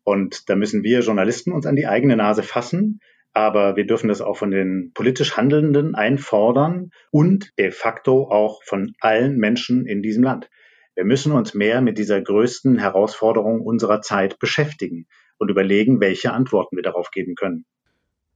Und 0.04 0.50
da 0.50 0.56
müssen 0.56 0.84
wir 0.84 1.02
Journalisten 1.02 1.52
uns 1.52 1.66
an 1.66 1.76
die 1.76 1.88
eigene 1.88 2.16
Nase 2.16 2.44
fassen. 2.44 3.00
Aber 3.34 3.76
wir 3.76 3.86
dürfen 3.86 4.08
das 4.08 4.22
auch 4.22 4.38
von 4.38 4.50
den 4.50 4.92
politisch 4.94 5.38
Handelnden 5.38 5.94
einfordern 5.94 6.90
und 7.12 7.52
de 7.60 7.72
facto 7.72 8.30
auch 8.30 8.64
von 8.64 8.94
allen 9.02 9.38
Menschen 9.38 9.86
in 9.86 10.02
diesem 10.02 10.24
Land. 10.24 10.50
Wir 10.96 11.06
müssen 11.06 11.32
uns 11.32 11.54
mehr 11.54 11.82
mit 11.82 11.98
dieser 11.98 12.22
größten 12.22 12.80
Herausforderung 12.80 13.62
unserer 13.62 14.02
Zeit 14.02 14.40
beschäftigen 14.40 15.06
und 15.38 15.50
überlegen, 15.50 16.02
welche 16.02 16.34
Antworten 16.34 16.76
wir 16.76 16.84
darauf 16.84 17.12
geben 17.12 17.36
können. 17.36 17.66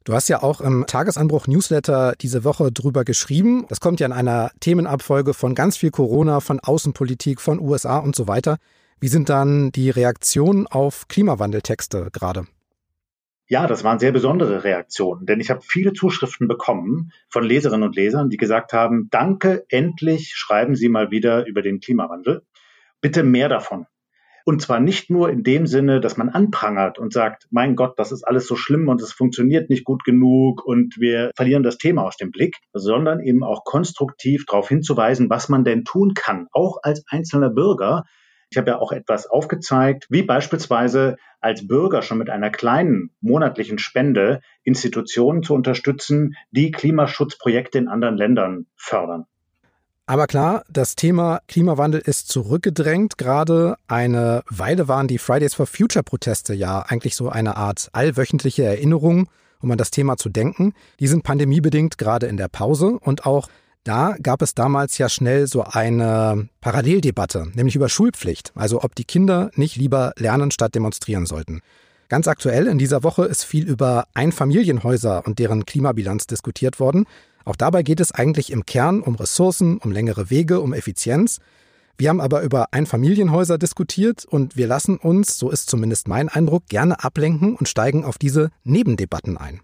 Du 0.04 0.14
hast 0.14 0.28
ja 0.28 0.44
auch 0.44 0.60
im 0.60 0.86
Tagesanbruch 0.86 1.48
Newsletter 1.48 2.14
diese 2.20 2.44
Woche 2.44 2.74
drüber 2.74 3.06
geschrieben. 3.06 3.66
Das 3.70 3.80
kommt 3.80 4.02
ja 4.02 4.06
in 4.06 4.12
einer 4.12 4.52
Themenabfolge 4.60 5.34
von 5.34 5.56
ganz 5.56 5.78
viel 5.78 5.92
Corona, 5.92 6.42
von 6.42 6.60
Außenpolitik, 6.60 7.40
von 7.40 7.60
USA 7.60 8.00
und 8.00 8.14
so 8.14 8.28
weiter. 8.28 8.58
Wie 9.00 9.08
sind 9.08 9.30
dann 9.30 9.72
die 9.72 9.90
Reaktionen 9.90 10.68
auf 10.68 11.08
Klimawandeltexte 11.08 12.10
gerade? 12.12 12.46
Ja, 13.48 13.68
das 13.68 13.84
waren 13.84 14.00
sehr 14.00 14.12
besondere 14.12 14.64
Reaktionen, 14.64 15.26
denn 15.26 15.40
ich 15.40 15.50
habe 15.50 15.62
viele 15.62 15.94
Zuschriften 15.94 16.48
bekommen 16.48 17.12
von 17.30 17.44
Leserinnen 17.44 17.88
und 17.88 17.96
Lesern, 17.96 18.30
die 18.30 18.38
gesagt 18.38 18.74
haben, 18.74 19.10
danke, 19.12 19.66
endlich 19.70 20.34
schreiben 20.36 20.76
Sie 20.76 20.90
mal 20.90 21.12
wieder 21.12 21.46
über 21.46 21.62
den 21.62 21.80
Klimawandel. 21.80 22.44
Bitte 23.00 23.24
mehr 23.24 23.50
davon. 23.50 23.86
Und 24.46 24.62
zwar 24.62 24.82
nicht 24.82 25.10
nur 25.10 25.30
in 25.30 25.44
dem 25.44 25.68
Sinne, 25.68 26.02
dass 26.02 26.18
man 26.18 26.28
anprangert 26.28 27.00
und 27.00 27.14
sagt, 27.14 27.48
mein 27.50 27.76
Gott, 27.76 27.98
das 27.98 28.12
ist 28.12 28.24
alles 28.24 28.46
so 28.46 28.58
schlimm 28.58 28.90
und 28.90 29.02
es 29.02 29.14
funktioniert 29.14 29.70
nicht 29.70 29.86
gut 29.86 30.04
genug 30.04 30.66
und 30.66 30.98
wir 31.00 31.32
verlieren 31.36 31.64
das 31.64 31.78
Thema 31.78 32.04
aus 32.04 32.18
dem 32.18 32.32
Blick, 32.32 32.58
sondern 32.74 33.22
eben 33.22 33.44
auch 33.44 33.64
konstruktiv 33.64 34.46
darauf 34.46 34.68
hinzuweisen, 34.68 35.30
was 35.30 35.48
man 35.48 35.64
denn 35.64 35.86
tun 35.86 36.14
kann, 36.14 36.48
auch 36.52 36.80
als 36.84 37.04
einzelner 37.08 37.50
Bürger. 37.50 38.04
Ich 38.52 38.58
habe 38.58 38.72
ja 38.72 38.80
auch 38.80 38.92
etwas 38.92 39.28
aufgezeigt, 39.28 40.08
wie 40.10 40.24
beispielsweise 40.24 41.16
als 41.40 41.66
Bürger 41.66 42.02
schon 42.02 42.18
mit 42.18 42.30
einer 42.30 42.50
kleinen 42.50 43.12
monatlichen 43.22 43.80
Spende 43.80 44.42
Institutionen 44.64 45.42
zu 45.42 45.54
unterstützen, 45.54 46.36
die 46.52 46.72
Klimaschutzprojekte 46.72 47.78
in 47.78 47.88
anderen 47.88 48.18
Ländern 48.18 48.66
fördern. 48.76 49.26
Aber 50.06 50.28
klar, 50.28 50.64
das 50.70 50.96
Thema 50.96 51.40
Klimawandel 51.48 52.02
ist 52.02 52.28
zurückgedrängt. 52.28 53.18
Gerade 53.18 53.78
eine 53.88 54.44
Weile 54.50 54.90
waren 54.90 55.08
die 55.08 55.18
Fridays 55.18 55.54
for 55.54 55.66
Future 55.66 56.04
Proteste 56.04 56.54
ja 56.54 56.82
eigentlich 56.82 57.16
so 57.16 57.30
eine 57.30 57.56
Art 57.56 57.88
allwöchentliche 57.94 58.64
Erinnerung, 58.64 59.30
um 59.62 59.72
an 59.72 59.78
das 59.78 59.92
Thema 59.92 60.18
zu 60.18 60.28
denken. 60.28 60.74
Die 61.00 61.08
sind 61.08 61.24
pandemiebedingt 61.24 61.98
gerade 61.98 62.28
in 62.28 62.36
der 62.36 62.50
Pause 62.50 63.00
und 63.00 63.26
auch 63.26 63.48
da 63.86 64.16
gab 64.22 64.42
es 64.42 64.56
damals 64.56 64.98
ja 64.98 65.08
schnell 65.08 65.48
so 65.48 65.64
eine 65.64 66.50
Paralleldebatte, 66.60 67.48
nämlich 67.54 67.76
über 67.76 67.88
Schulpflicht, 67.88 68.52
also 68.56 68.82
ob 68.82 68.96
die 68.96 69.04
Kinder 69.06 69.52
nicht 69.56 69.78
lieber 69.78 70.14
lernen 70.18 70.52
statt 70.52 70.76
demonstrieren 70.76 71.26
sollten. 71.26 71.62
Ganz 72.10 72.28
aktuell 72.28 72.68
in 72.68 72.78
dieser 72.78 73.04
Woche 73.04 73.26
ist 73.26 73.44
viel 73.44 73.68
über 73.68 74.06
Einfamilienhäuser 74.14 75.26
und 75.26 75.40
deren 75.40 75.66
Klimabilanz 75.66 76.28
diskutiert 76.28 76.80
worden. 76.80 77.06
Auch 77.46 77.56
dabei 77.56 77.84
geht 77.84 78.00
es 78.00 78.12
eigentlich 78.12 78.52
im 78.52 78.66
Kern 78.66 79.02
um 79.02 79.16
Ressourcen, 79.16 79.78
um 79.78 79.92
längere 79.92 80.30
Wege, 80.30 80.62
um 80.62 80.74
Effizienz. 80.74 81.40
Wir 81.98 82.10
haben 82.10 82.22
aber 82.22 82.42
über 82.42 82.68
Einfamilienhäuser 82.72 83.58
diskutiert 83.58 84.26
und 84.26 84.58
wir 84.58 84.68
lassen 84.68 84.98
uns, 84.98 85.38
so 85.38 85.52
ist 85.52 85.70
zumindest 85.70 86.08
mein 86.08 86.30
Eindruck, 86.30 86.68
gerne 86.68 87.04
ablenken 87.04 87.56
und 87.56 87.68
steigen 87.68 88.04
auf 88.06 88.18
diese 88.18 88.50
Nebendebatten 88.64 89.38
ein. 89.38 89.62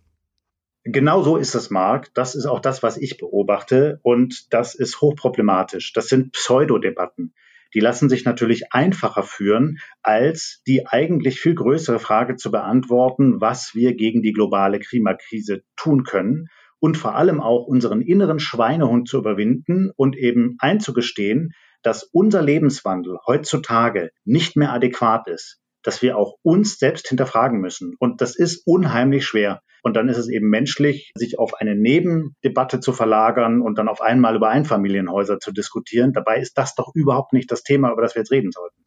Genau 0.83 1.23
so 1.23 1.37
ist 1.37 1.55
es, 1.55 1.69
Marc. 1.69 2.13
Das 2.13 2.35
ist 2.35 2.45
auch 2.45 2.59
das, 2.59 2.83
was 2.83 2.97
ich 2.97 3.17
beobachte. 3.17 3.99
Und 4.03 4.53
das 4.53 4.75
ist 4.75 5.01
hochproblematisch. 5.01 5.93
Das 5.93 6.07
sind 6.07 6.31
Pseudodebatten. 6.33 7.33
Die 7.73 7.79
lassen 7.79 8.09
sich 8.09 8.25
natürlich 8.25 8.73
einfacher 8.73 9.23
führen, 9.23 9.79
als 10.01 10.61
die 10.65 10.87
eigentlich 10.87 11.39
viel 11.39 11.53
größere 11.53 11.99
Frage 11.99 12.35
zu 12.35 12.49
beantworten, 12.49 13.41
was 13.41 13.75
wir 13.75 13.95
gegen 13.95 14.21
die 14.21 14.33
globale 14.33 14.79
Klimakrise 14.79 15.63
tun 15.75 16.03
können 16.03 16.47
und 16.79 16.97
vor 16.97 17.15
allem 17.15 17.41
auch 17.41 17.65
unseren 17.65 18.01
inneren 18.01 18.39
Schweinehund 18.39 19.07
zu 19.07 19.17
überwinden 19.17 19.91
und 19.95 20.17
eben 20.17 20.55
einzugestehen, 20.59 21.51
dass 21.81 22.03
unser 22.03 22.41
Lebenswandel 22.41 23.17
heutzutage 23.25 24.11
nicht 24.25 24.55
mehr 24.55 24.73
adäquat 24.73 25.27
ist, 25.27 25.59
dass 25.83 26.01
wir 26.01 26.17
auch 26.17 26.35
uns 26.41 26.77
selbst 26.77 27.07
hinterfragen 27.07 27.59
müssen. 27.59 27.95
Und 27.99 28.21
das 28.21 28.35
ist 28.35 28.63
unheimlich 28.65 29.25
schwer. 29.25 29.61
Und 29.81 29.95
dann 29.95 30.09
ist 30.09 30.17
es 30.17 30.27
eben 30.27 30.49
menschlich, 30.49 31.11
sich 31.15 31.39
auf 31.39 31.53
eine 31.53 31.75
Nebendebatte 31.75 32.81
zu 32.81 32.91
verlagern 32.91 33.61
und 33.61 33.77
dann 33.77 33.87
auf 33.87 34.01
einmal 34.01 34.35
über 34.35 34.49
Einfamilienhäuser 34.49 35.39
zu 35.39 35.53
diskutieren. 35.53 36.11
Dabei 36.11 36.39
ist 36.39 36.57
das 36.57 36.75
doch 36.75 36.91
überhaupt 36.93 37.31
nicht 37.31 37.49
das 37.49 37.63
Thema, 37.63 37.91
über 37.91 38.01
das 38.01 38.13
wir 38.15 38.21
jetzt 38.21 38.31
reden 38.31 38.51
sollten. 38.51 38.83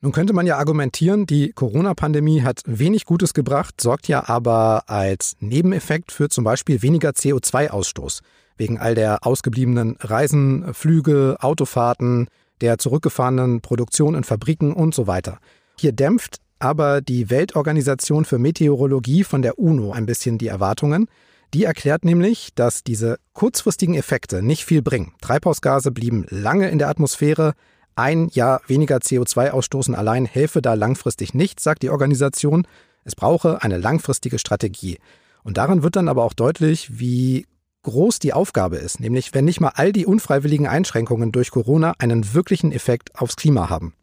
Nun 0.00 0.12
könnte 0.12 0.32
man 0.32 0.46
ja 0.46 0.58
argumentieren, 0.58 1.26
die 1.26 1.52
Corona-Pandemie 1.52 2.42
hat 2.42 2.62
wenig 2.66 3.04
Gutes 3.04 3.34
gebracht, 3.34 3.80
sorgt 3.80 4.06
ja 4.06 4.28
aber 4.28 4.84
als 4.86 5.36
Nebeneffekt 5.40 6.12
für 6.12 6.28
zum 6.28 6.44
Beispiel 6.44 6.82
weniger 6.82 7.10
CO2-Ausstoß. 7.10 8.20
Wegen 8.56 8.78
all 8.78 8.94
der 8.94 9.26
ausgebliebenen 9.26 9.96
Reisen, 9.98 10.72
Flüge, 10.72 11.36
Autofahrten, 11.40 12.28
der 12.60 12.78
zurückgefahrenen 12.78 13.60
Produktion 13.60 14.14
in 14.14 14.22
Fabriken 14.22 14.72
und 14.72 14.94
so 14.94 15.08
weiter. 15.08 15.38
Hier 15.80 15.92
dämpft 15.92 16.38
aber 16.60 17.00
die 17.00 17.28
Weltorganisation 17.30 18.24
für 18.24 18.38
Meteorologie 18.38 19.24
von 19.24 19.42
der 19.42 19.58
UNO 19.58 19.92
ein 19.92 20.06
bisschen 20.06 20.38
die 20.38 20.48
Erwartungen. 20.48 21.06
Die 21.54 21.64
erklärt 21.64 22.04
nämlich, 22.04 22.50
dass 22.54 22.84
diese 22.84 23.18
kurzfristigen 23.32 23.94
Effekte 23.94 24.42
nicht 24.42 24.64
viel 24.64 24.82
bringen. 24.82 25.12
Treibhausgase 25.20 25.90
blieben 25.90 26.24
lange 26.28 26.68
in 26.68 26.78
der 26.78 26.88
Atmosphäre, 26.88 27.54
ein 27.98 28.28
Jahr 28.28 28.62
weniger 28.66 28.98
CO2 28.98 29.50
ausstoßen 29.50 29.94
allein 29.94 30.24
helfe 30.24 30.62
da 30.62 30.74
langfristig 30.74 31.34
nicht, 31.34 31.58
sagt 31.58 31.82
die 31.82 31.90
Organisation. 31.90 32.66
Es 33.04 33.16
brauche 33.16 33.62
eine 33.62 33.78
langfristige 33.78 34.38
Strategie. 34.38 34.98
Und 35.42 35.58
daran 35.58 35.82
wird 35.82 35.96
dann 35.96 36.08
aber 36.08 36.24
auch 36.24 36.32
deutlich, 36.32 37.00
wie 37.00 37.46
groß 37.82 38.18
die 38.18 38.32
Aufgabe 38.32 38.76
ist, 38.76 39.00
nämlich 39.00 39.34
wenn 39.34 39.44
nicht 39.44 39.60
mal 39.60 39.72
all 39.74 39.92
die 39.92 40.06
unfreiwilligen 40.06 40.66
Einschränkungen 40.66 41.32
durch 41.32 41.50
Corona 41.50 41.94
einen 41.98 42.34
wirklichen 42.34 42.70
Effekt 42.70 43.18
aufs 43.20 43.36
Klima 43.36 43.68
haben. 43.68 43.94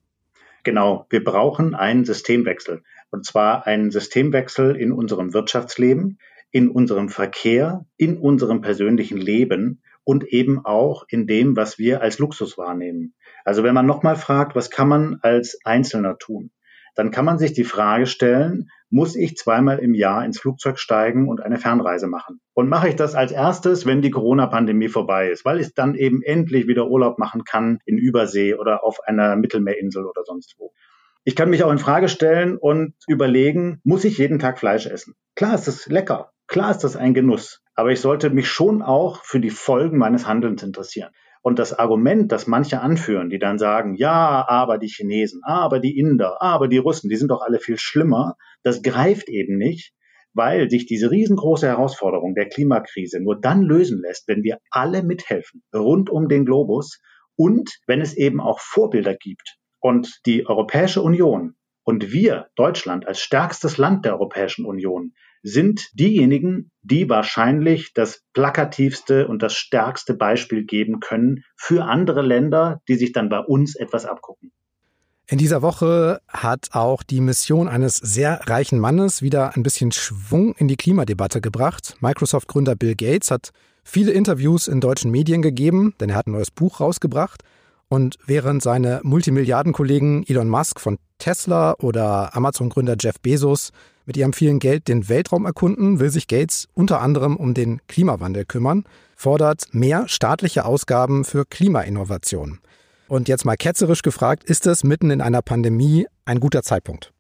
Genau, 0.63 1.05
wir 1.09 1.23
brauchen 1.23 1.75
einen 1.75 2.03
Systemwechsel. 2.03 2.83
Und 3.11 3.25
zwar 3.25 3.65
einen 3.67 3.91
Systemwechsel 3.91 4.75
in 4.75 4.91
unserem 4.91 5.33
Wirtschaftsleben, 5.33 6.17
in 6.51 6.69
unserem 6.69 7.09
Verkehr, 7.09 7.85
in 7.95 8.17
unserem 8.17 8.61
persönlichen 8.61 9.17
Leben 9.17 9.81
und 10.03 10.25
eben 10.25 10.65
auch 10.65 11.05
in 11.07 11.27
dem, 11.27 11.55
was 11.55 11.77
wir 11.77 12.01
als 12.01 12.19
Luxus 12.19 12.57
wahrnehmen. 12.57 13.13
Also 13.45 13.63
wenn 13.63 13.73
man 13.73 13.85
nochmal 13.85 14.17
fragt, 14.17 14.55
was 14.55 14.69
kann 14.69 14.89
man 14.89 15.19
als 15.21 15.59
Einzelner 15.63 16.17
tun, 16.17 16.51
dann 16.95 17.11
kann 17.11 17.25
man 17.25 17.37
sich 17.37 17.53
die 17.53 17.63
Frage 17.63 18.07
stellen, 18.07 18.69
muss 18.89 19.15
ich 19.15 19.35
zweimal 19.35 19.79
im 19.79 19.93
Jahr 19.93 20.25
ins 20.25 20.39
Flugzeug 20.39 20.79
steigen 20.79 21.27
und 21.27 21.41
eine 21.41 21.57
Fernreise 21.57 22.07
machen? 22.07 22.39
Und 22.53 22.69
mache 22.69 22.89
ich 22.89 22.95
das 22.95 23.15
als 23.15 23.31
erstes, 23.31 23.85
wenn 23.85 24.01
die 24.01 24.11
Corona-Pandemie 24.11 24.87
vorbei 24.87 25.29
ist, 25.29 25.45
weil 25.45 25.59
ich 25.59 25.73
dann 25.73 25.95
eben 25.95 26.21
endlich 26.21 26.67
wieder 26.67 26.87
Urlaub 26.87 27.19
machen 27.19 27.43
kann 27.43 27.79
in 27.85 27.97
Übersee 27.97 28.55
oder 28.55 28.83
auf 28.83 28.99
einer 29.05 29.35
Mittelmeerinsel 29.35 30.05
oder 30.05 30.23
sonst 30.25 30.55
wo. 30.57 30.71
Ich 31.23 31.35
kann 31.35 31.49
mich 31.49 31.63
auch 31.63 31.71
in 31.71 31.79
Frage 31.79 32.07
stellen 32.07 32.57
und 32.57 32.93
überlegen, 33.07 33.81
muss 33.83 34.05
ich 34.05 34.17
jeden 34.17 34.39
Tag 34.39 34.59
Fleisch 34.59 34.85
essen? 34.85 35.15
Klar 35.35 35.55
ist 35.55 35.67
das 35.67 35.87
lecker. 35.87 36.31
Klar 36.47 36.71
ist 36.71 36.83
das 36.83 36.95
ein 36.95 37.13
Genuss. 37.13 37.61
Aber 37.73 37.91
ich 37.91 37.99
sollte 37.99 38.29
mich 38.29 38.47
schon 38.47 38.81
auch 38.81 39.23
für 39.23 39.39
die 39.39 39.49
Folgen 39.49 39.97
meines 39.97 40.27
Handelns 40.27 40.63
interessieren. 40.63 41.09
Und 41.45 41.59
das 41.59 41.77
Argument, 41.77 42.31
das 42.31 42.47
manche 42.47 42.81
anführen, 42.81 43.29
die 43.29 43.37
dann 43.37 43.59
sagen, 43.59 43.93
ja, 43.93 44.43
aber 44.47 44.79
die 44.79 44.87
Chinesen, 44.87 45.41
aber 45.43 45.79
die 45.79 45.95
Inder, 45.95 46.41
aber 46.41 46.67
die 46.67 46.79
Russen, 46.79 47.07
die 47.07 47.17
sind 47.17 47.29
doch 47.29 47.43
alle 47.43 47.59
viel 47.59 47.77
schlimmer, 47.77 48.35
das 48.63 48.81
greift 48.81 49.29
eben 49.29 49.55
nicht, 49.59 49.93
weil 50.33 50.71
sich 50.71 50.87
diese 50.87 51.11
riesengroße 51.11 51.67
Herausforderung 51.67 52.33
der 52.33 52.49
Klimakrise 52.49 53.21
nur 53.21 53.39
dann 53.39 53.61
lösen 53.61 54.01
lässt, 54.01 54.27
wenn 54.27 54.41
wir 54.41 54.57
alle 54.71 55.03
mithelfen, 55.03 55.61
rund 55.71 56.09
um 56.09 56.29
den 56.29 56.45
Globus 56.45 56.99
und 57.35 57.77
wenn 57.85 58.01
es 58.01 58.17
eben 58.17 58.41
auch 58.41 58.59
Vorbilder 58.59 59.13
gibt. 59.13 59.57
Und 59.79 60.21
die 60.25 60.47
Europäische 60.47 61.03
Union 61.03 61.53
und 61.83 62.11
wir, 62.11 62.47
Deutschland, 62.55 63.07
als 63.07 63.19
stärkstes 63.19 63.77
Land 63.77 64.03
der 64.03 64.13
Europäischen 64.13 64.65
Union, 64.65 65.13
sind 65.45 65.91
diejenigen, 65.93 66.71
die 66.81 67.07
wahrscheinlich 67.07 67.93
das 67.93 68.23
plakativste 68.33 69.27
und 69.27 69.43
das 69.43 69.53
stärkste 69.53 70.15
Beispiel 70.15 70.65
geben 70.65 70.99
können 70.99 71.43
für 71.55 71.85
andere 71.85 72.23
Länder, 72.23 72.81
die 72.87 72.95
sich 72.95 73.11
dann 73.11 73.29
bei 73.29 73.39
uns 73.39 73.75
etwas 73.75 74.05
abgucken. 74.05 74.51
In 75.27 75.37
dieser 75.37 75.61
Woche 75.61 76.19
hat 76.27 76.69
auch 76.71 77.03
die 77.03 77.21
Mission 77.21 77.67
eines 77.67 77.97
sehr 77.97 78.41
reichen 78.47 78.79
Mannes 78.79 79.21
wieder 79.21 79.55
ein 79.55 79.61
bisschen 79.61 79.91
Schwung 79.91 80.55
in 80.57 80.67
die 80.67 80.77
Klimadebatte 80.77 81.41
gebracht. 81.41 81.95
Microsoft-Gründer 81.99 82.75
Bill 82.75 82.95
Gates 82.95 83.29
hat 83.29 83.51
viele 83.83 84.11
Interviews 84.13 84.67
in 84.67 84.81
deutschen 84.81 85.11
Medien 85.11 85.43
gegeben, 85.43 85.93
denn 85.99 86.09
er 86.09 86.15
hat 86.15 86.27
ein 86.27 86.31
neues 86.31 86.49
Buch 86.49 86.79
rausgebracht. 86.79 87.43
Und 87.87 88.17
während 88.25 88.63
seine 88.63 88.99
Multimilliardenkollegen 89.03 90.25
Elon 90.27 90.49
Musk 90.49 90.79
von 90.79 90.97
Tesla 91.19 91.75
oder 91.79 92.35
Amazon-Gründer 92.35 92.95
Jeff 92.99 93.19
Bezos 93.19 93.71
mit 94.05 94.17
ihrem 94.17 94.33
vielen 94.33 94.59
Geld 94.59 94.87
den 94.87 95.09
Weltraum 95.09 95.45
erkunden, 95.45 95.99
will 95.99 96.09
sich 96.09 96.27
Gates 96.27 96.67
unter 96.73 97.01
anderem 97.01 97.35
um 97.35 97.53
den 97.53 97.81
Klimawandel 97.87 98.45
kümmern, 98.45 98.85
fordert 99.15 99.73
mehr 99.73 100.07
staatliche 100.07 100.65
Ausgaben 100.65 101.25
für 101.25 101.45
Klimainnovation. 101.45 102.59
Und 103.07 103.27
jetzt 103.27 103.45
mal 103.45 103.55
ketzerisch 103.55 104.01
gefragt, 104.01 104.43
ist 104.43 104.65
es 104.65 104.83
mitten 104.83 105.11
in 105.11 105.21
einer 105.21 105.41
Pandemie 105.41 106.07
ein 106.25 106.39
guter 106.39 106.63
Zeitpunkt? 106.63 107.11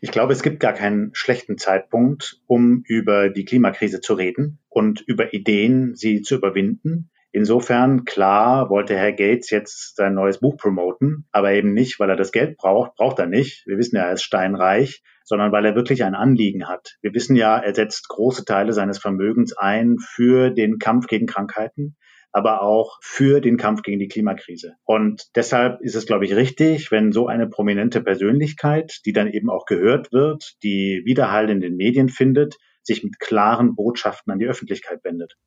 Ich 0.00 0.10
glaube, 0.10 0.32
es 0.32 0.42
gibt 0.42 0.60
gar 0.60 0.72
keinen 0.72 1.10
schlechten 1.14 1.58
Zeitpunkt, 1.58 2.40
um 2.46 2.82
über 2.86 3.30
die 3.30 3.44
Klimakrise 3.44 4.00
zu 4.00 4.14
reden 4.14 4.58
und 4.68 5.00
über 5.00 5.32
Ideen, 5.32 5.94
sie 5.94 6.22
zu 6.22 6.36
überwinden. 6.36 7.10
Insofern, 7.36 8.06
klar, 8.06 8.70
wollte 8.70 8.96
Herr 8.96 9.12
Gates 9.12 9.50
jetzt 9.50 9.96
sein 9.96 10.14
neues 10.14 10.40
Buch 10.40 10.56
promoten, 10.56 11.26
aber 11.32 11.52
eben 11.52 11.74
nicht, 11.74 12.00
weil 12.00 12.08
er 12.08 12.16
das 12.16 12.32
Geld 12.32 12.56
braucht, 12.56 12.94
braucht 12.94 13.18
er 13.18 13.26
nicht. 13.26 13.66
Wir 13.66 13.76
wissen 13.76 13.96
ja, 13.96 14.04
er 14.04 14.14
ist 14.14 14.22
steinreich, 14.22 15.02
sondern 15.22 15.52
weil 15.52 15.66
er 15.66 15.74
wirklich 15.74 16.02
ein 16.04 16.14
Anliegen 16.14 16.66
hat. 16.66 16.96
Wir 17.02 17.12
wissen 17.12 17.36
ja, 17.36 17.58
er 17.58 17.74
setzt 17.74 18.08
große 18.08 18.46
Teile 18.46 18.72
seines 18.72 18.98
Vermögens 18.98 19.54
ein 19.54 19.98
für 19.98 20.48
den 20.48 20.78
Kampf 20.78 21.08
gegen 21.08 21.26
Krankheiten 21.26 21.98
aber 22.32 22.60
auch 22.60 22.98
für 23.00 23.40
den 23.40 23.56
Kampf 23.56 23.80
gegen 23.82 23.98
die 23.98 24.08
Klimakrise. 24.08 24.74
Und 24.84 25.24
deshalb 25.36 25.80
ist 25.80 25.94
es, 25.94 26.04
glaube 26.04 26.26
ich, 26.26 26.34
richtig, 26.34 26.90
wenn 26.90 27.10
so 27.10 27.28
eine 27.28 27.48
prominente 27.48 28.02
Persönlichkeit, 28.02 29.00
die 29.06 29.14
dann 29.14 29.28
eben 29.28 29.48
auch 29.48 29.64
gehört 29.64 30.12
wird, 30.12 30.56
die 30.62 31.00
Widerhall 31.06 31.48
in 31.48 31.60
den 31.60 31.76
Medien 31.76 32.10
findet, 32.10 32.56
sich 32.82 33.02
mit 33.04 33.18
klaren 33.20 33.74
Botschaften 33.74 34.32
an 34.32 34.38
die 34.38 34.46
Öffentlichkeit 34.46 35.02
wendet. 35.02 35.38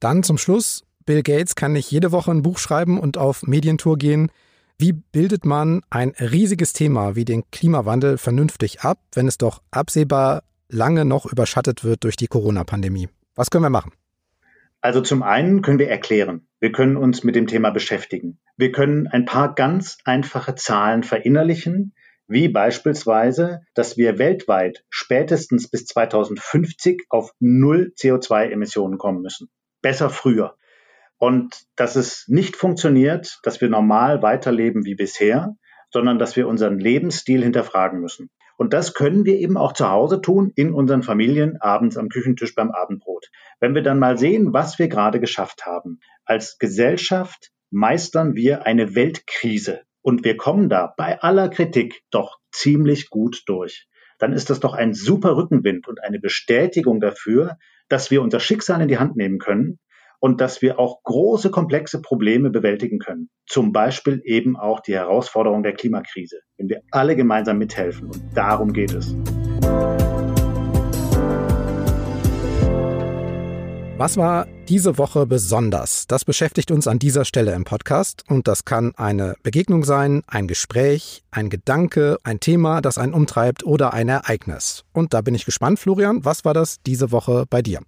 Dann 0.00 0.22
zum 0.22 0.38
Schluss 0.38 0.86
Bill 1.04 1.22
Gates 1.22 1.54
kann 1.54 1.72
nicht 1.72 1.90
jede 1.90 2.12
Woche 2.12 2.30
ein 2.30 2.42
Buch 2.42 2.58
schreiben 2.58 2.98
und 2.98 3.18
auf 3.18 3.42
Medientour 3.42 3.98
gehen. 3.98 4.30
Wie 4.78 4.92
bildet 4.92 5.44
man 5.44 5.82
ein 5.90 6.10
riesiges 6.18 6.72
Thema 6.72 7.14
wie 7.14 7.24
den 7.24 7.44
Klimawandel 7.50 8.18
vernünftig 8.18 8.80
ab, 8.80 8.98
wenn 9.14 9.28
es 9.28 9.38
doch 9.38 9.62
absehbar 9.70 10.42
lange 10.68 11.04
noch 11.04 11.26
überschattet 11.26 11.84
wird 11.84 12.04
durch 12.04 12.16
die 12.16 12.26
Corona-Pandemie? 12.26 13.08
Was 13.34 13.50
können 13.50 13.64
wir 13.64 13.70
machen? 13.70 13.92
Also 14.80 15.00
zum 15.00 15.22
einen 15.22 15.62
können 15.62 15.78
wir 15.78 15.88
erklären. 15.88 16.48
Wir 16.58 16.72
können 16.72 16.96
uns 16.96 17.22
mit 17.22 17.36
dem 17.36 17.46
Thema 17.46 17.70
beschäftigen. 17.70 18.40
Wir 18.56 18.72
können 18.72 19.06
ein 19.06 19.24
paar 19.24 19.54
ganz 19.54 19.98
einfache 20.04 20.56
Zahlen 20.56 21.04
verinnerlichen, 21.04 21.94
wie 22.26 22.48
beispielsweise, 22.48 23.60
dass 23.74 23.96
wir 23.96 24.18
weltweit 24.18 24.84
spätestens 24.90 25.68
bis 25.68 25.86
2050 25.86 27.04
auf 27.08 27.32
Null 27.38 27.92
CO2-Emissionen 27.96 28.98
kommen 28.98 29.22
müssen. 29.22 29.48
Besser 29.82 30.10
früher 30.10 30.56
und 31.22 31.68
dass 31.76 31.94
es 31.94 32.24
nicht 32.26 32.56
funktioniert, 32.56 33.38
dass 33.44 33.60
wir 33.60 33.68
normal 33.68 34.22
weiterleben 34.22 34.84
wie 34.84 34.96
bisher, 34.96 35.54
sondern 35.88 36.18
dass 36.18 36.34
wir 36.34 36.48
unseren 36.48 36.80
Lebensstil 36.80 37.44
hinterfragen 37.44 38.00
müssen. 38.00 38.28
Und 38.56 38.72
das 38.72 38.92
können 38.92 39.24
wir 39.24 39.38
eben 39.38 39.56
auch 39.56 39.72
zu 39.72 39.88
Hause 39.88 40.20
tun, 40.20 40.50
in 40.56 40.74
unseren 40.74 41.04
Familien, 41.04 41.60
abends 41.60 41.96
am 41.96 42.08
Küchentisch 42.08 42.56
beim 42.56 42.72
Abendbrot. 42.72 43.30
Wenn 43.60 43.76
wir 43.76 43.82
dann 43.82 44.00
mal 44.00 44.18
sehen, 44.18 44.52
was 44.52 44.80
wir 44.80 44.88
gerade 44.88 45.20
geschafft 45.20 45.64
haben. 45.64 46.00
Als 46.24 46.58
Gesellschaft 46.58 47.52
meistern 47.70 48.34
wir 48.34 48.66
eine 48.66 48.96
Weltkrise 48.96 49.82
und 50.00 50.24
wir 50.24 50.36
kommen 50.36 50.68
da 50.68 50.92
bei 50.96 51.20
aller 51.20 51.50
Kritik 51.50 52.02
doch 52.10 52.40
ziemlich 52.50 53.10
gut 53.10 53.44
durch. 53.46 53.86
Dann 54.18 54.32
ist 54.32 54.50
das 54.50 54.58
doch 54.58 54.74
ein 54.74 54.92
super 54.92 55.36
Rückenwind 55.36 55.86
und 55.86 56.02
eine 56.02 56.18
Bestätigung 56.18 56.98
dafür, 56.98 57.58
dass 57.88 58.10
wir 58.10 58.22
unser 58.22 58.40
Schicksal 58.40 58.80
in 58.80 58.88
die 58.88 58.98
Hand 58.98 59.14
nehmen 59.14 59.38
können 59.38 59.78
und 60.22 60.40
dass 60.40 60.62
wir 60.62 60.78
auch 60.78 61.02
große, 61.02 61.50
komplexe 61.50 62.00
Probleme 62.00 62.50
bewältigen 62.50 63.00
können. 63.00 63.28
Zum 63.44 63.72
Beispiel 63.72 64.22
eben 64.24 64.56
auch 64.56 64.78
die 64.78 64.94
Herausforderung 64.94 65.64
der 65.64 65.72
Klimakrise, 65.72 66.36
wenn 66.56 66.68
wir 66.68 66.80
alle 66.92 67.16
gemeinsam 67.16 67.58
mithelfen. 67.58 68.06
Und 68.06 68.22
darum 68.32 68.72
geht 68.72 68.94
es. 68.94 69.16
Was 73.98 74.16
war 74.16 74.46
diese 74.68 74.96
Woche 74.96 75.26
besonders? 75.26 76.06
Das 76.06 76.24
beschäftigt 76.24 76.70
uns 76.70 76.86
an 76.86 77.00
dieser 77.00 77.24
Stelle 77.24 77.52
im 77.52 77.64
Podcast 77.64 78.24
und 78.28 78.46
das 78.46 78.64
kann 78.64 78.92
eine 78.96 79.34
Begegnung 79.42 79.84
sein, 79.84 80.22
ein 80.28 80.46
Gespräch, 80.46 81.24
ein 81.32 81.50
Gedanke, 81.50 82.18
ein 82.22 82.38
Thema, 82.38 82.80
das 82.80 82.96
einen 82.96 83.12
umtreibt 83.12 83.64
oder 83.64 83.92
ein 83.92 84.08
Ereignis. 84.08 84.84
Und 84.92 85.14
da 85.14 85.20
bin 85.20 85.34
ich 85.34 85.44
gespannt, 85.44 85.80
Florian, 85.80 86.24
was 86.24 86.44
war 86.44 86.54
das 86.54 86.80
diese 86.84 87.10
Woche 87.10 87.44
bei 87.50 87.60
dir? 87.60 87.80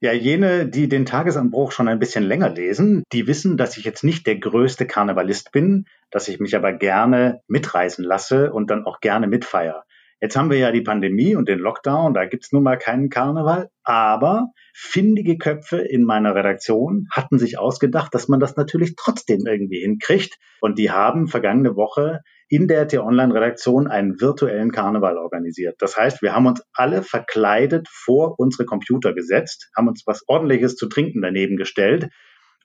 Ja, 0.00 0.12
jene, 0.12 0.68
die 0.68 0.88
den 0.88 1.06
Tagesanbruch 1.06 1.72
schon 1.72 1.88
ein 1.88 1.98
bisschen 1.98 2.22
länger 2.22 2.50
lesen, 2.50 3.02
die 3.12 3.26
wissen, 3.26 3.56
dass 3.56 3.76
ich 3.76 3.84
jetzt 3.84 4.04
nicht 4.04 4.28
der 4.28 4.38
größte 4.38 4.86
Karnevalist 4.86 5.50
bin, 5.50 5.86
dass 6.12 6.28
ich 6.28 6.38
mich 6.38 6.54
aber 6.54 6.72
gerne 6.72 7.40
mitreisen 7.48 8.04
lasse 8.04 8.52
und 8.52 8.70
dann 8.70 8.86
auch 8.86 9.00
gerne 9.00 9.26
mitfeier. 9.26 9.82
Jetzt 10.20 10.36
haben 10.36 10.50
wir 10.50 10.58
ja 10.58 10.70
die 10.70 10.82
Pandemie 10.82 11.34
und 11.34 11.48
den 11.48 11.58
Lockdown, 11.58 12.14
da 12.14 12.26
gibt's 12.26 12.52
nun 12.52 12.62
mal 12.62 12.76
keinen 12.76 13.08
Karneval, 13.08 13.70
aber 13.82 14.52
findige 14.72 15.36
Köpfe 15.36 15.78
in 15.78 16.04
meiner 16.04 16.32
Redaktion 16.36 17.08
hatten 17.10 17.40
sich 17.40 17.58
ausgedacht, 17.58 18.14
dass 18.14 18.28
man 18.28 18.38
das 18.38 18.54
natürlich 18.54 18.94
trotzdem 18.96 19.46
irgendwie 19.46 19.80
hinkriegt. 19.80 20.38
Und 20.60 20.78
die 20.78 20.92
haben 20.92 21.26
vergangene 21.26 21.74
Woche 21.74 22.20
in 22.48 22.66
der 22.66 22.88
T-Online-Redaktion 22.88 23.88
einen 23.88 24.20
virtuellen 24.20 24.72
Karneval 24.72 25.18
organisiert. 25.18 25.76
Das 25.80 25.96
heißt, 25.96 26.22
wir 26.22 26.34
haben 26.34 26.46
uns 26.46 26.62
alle 26.72 27.02
verkleidet 27.02 27.88
vor 27.90 28.38
unsere 28.38 28.64
Computer 28.64 29.12
gesetzt, 29.12 29.70
haben 29.76 29.88
uns 29.88 30.02
was 30.06 30.26
ordentliches 30.28 30.76
zu 30.76 30.88
trinken 30.88 31.20
daneben 31.20 31.56
gestellt 31.56 32.08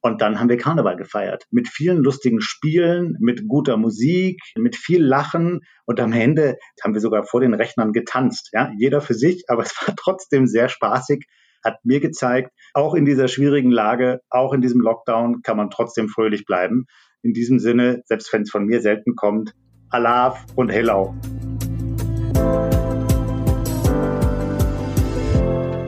und 0.06 0.22
dann 0.22 0.38
haben 0.38 0.50
wir 0.50 0.58
Karneval 0.58 0.98
gefeiert. 0.98 1.46
Mit 1.50 1.70
vielen 1.70 2.04
lustigen 2.04 2.42
Spielen, 2.42 3.16
mit 3.22 3.48
guter 3.48 3.78
Musik, 3.78 4.42
mit 4.58 4.76
viel 4.76 5.02
Lachen. 5.02 5.62
Und 5.86 6.02
am 6.02 6.12
Ende 6.12 6.58
haben 6.84 6.94
wir 6.94 7.00
sogar 7.00 7.24
vor 7.24 7.40
den 7.40 7.54
Rechnern 7.54 7.94
getanzt. 7.94 8.50
Ja, 8.52 8.70
jeder 8.78 9.00
für 9.00 9.14
sich, 9.14 9.46
aber 9.48 9.64
es 9.64 9.74
war 9.80 9.96
trotzdem 9.96 10.46
sehr 10.46 10.68
spaßig. 10.68 11.26
Hat 11.64 11.78
mir 11.86 12.02
gezeigt, 12.02 12.52
auch 12.74 12.96
in 12.96 13.06
dieser 13.06 13.30
schwierigen 13.30 13.72
Lage, 13.72 14.20
auch 14.30 14.52
in 14.52 14.60
diesem 14.60 14.82
Lockdown 14.82 15.42
kann 15.42 15.56
man 15.56 15.70
trotzdem 15.70 16.10
fröhlich 16.10 16.46
bleiben. 16.46 16.86
In 17.22 17.32
diesem 17.32 17.60
Sinne, 17.60 18.02
selbst 18.06 18.34
wenn 18.34 18.42
es 18.42 18.52
von 18.52 18.66
mir 18.66 18.82
selten 18.82 19.16
kommt, 19.16 19.54
Alaf 19.94 20.44
und 20.56 20.70
Hellau. 20.70 21.14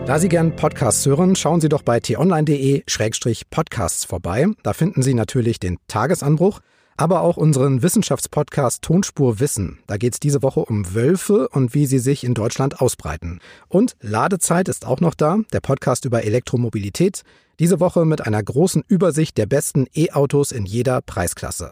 Da 0.06 0.20
Sie 0.20 0.30
gern 0.30 0.56
Podcasts 0.56 1.04
hören, 1.08 1.36
schauen 1.36 1.60
Sie 1.62 1.70
doch 1.70 1.82
bei 1.82 2.00
t-online.de-podcasts 2.00 4.06
vorbei. 4.06 4.46
Da 4.62 4.74
finden 4.74 5.02
Sie 5.02 5.16
natürlich 5.16 5.60
den 5.60 5.80
Tagesanbruch, 5.88 6.60
aber 6.98 7.22
auch 7.22 7.38
unseren 7.38 7.82
Wissenschaftspodcast 7.82 8.84
Tonspur 8.84 9.40
Wissen. 9.40 9.80
Da 9.88 9.98
geht 9.98 10.14
es 10.14 10.20
diese 10.20 10.44
Woche 10.44 10.60
um 10.60 10.94
Wölfe 10.94 11.50
und 11.50 11.74
wie 11.74 11.88
sie 11.88 11.98
sich 11.98 12.24
in 12.24 12.36
Deutschland 12.36 12.82
ausbreiten. 12.82 13.40
Und 13.68 13.96
Ladezeit 14.00 14.70
ist 14.70 14.86
auch 14.86 15.02
noch 15.02 15.16
da, 15.16 15.40
der 15.52 15.62
Podcast 15.62 16.06
über 16.06 16.24
Elektromobilität. 16.24 17.24
Diese 17.60 17.80
Woche 17.80 18.06
mit 18.06 18.28
einer 18.28 18.44
großen 18.44 18.84
Übersicht 18.88 19.40
der 19.40 19.48
besten 19.48 19.88
E-Autos 19.96 20.52
in 20.52 20.68
jeder 20.68 21.02
Preisklasse. 21.02 21.72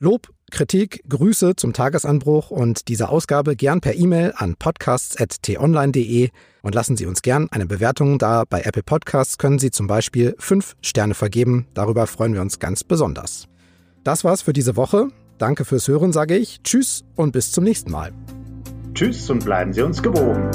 Lob, 0.00 0.28
Kritik, 0.50 1.02
Grüße 1.08 1.56
zum 1.56 1.72
Tagesanbruch 1.72 2.50
und 2.50 2.88
diese 2.88 3.08
Ausgabe 3.08 3.56
gern 3.56 3.80
per 3.80 3.94
E-Mail 3.94 4.34
an 4.36 4.56
podcasts.tonline.de 4.56 6.30
und 6.62 6.74
lassen 6.74 6.96
Sie 6.96 7.06
uns 7.06 7.22
gern 7.22 7.48
eine 7.50 7.66
Bewertung 7.66 8.18
da. 8.18 8.44
Bei 8.48 8.62
Apple 8.62 8.82
Podcasts 8.82 9.38
können 9.38 9.58
Sie 9.58 9.70
zum 9.70 9.86
Beispiel 9.86 10.34
fünf 10.38 10.76
Sterne 10.82 11.14
vergeben. 11.14 11.66
Darüber 11.74 12.06
freuen 12.06 12.34
wir 12.34 12.40
uns 12.40 12.58
ganz 12.58 12.82
besonders. 12.82 13.46
Das 14.02 14.24
war's 14.24 14.42
für 14.42 14.52
diese 14.52 14.76
Woche. 14.76 15.08
Danke 15.38 15.64
fürs 15.64 15.88
Hören, 15.88 16.12
sage 16.12 16.36
ich. 16.36 16.62
Tschüss 16.62 17.04
und 17.14 17.32
bis 17.32 17.52
zum 17.52 17.64
nächsten 17.64 17.90
Mal. 17.90 18.12
Tschüss 18.94 19.30
und 19.30 19.44
bleiben 19.44 19.72
Sie 19.72 19.82
uns 19.82 20.02
gewogen. 20.02 20.50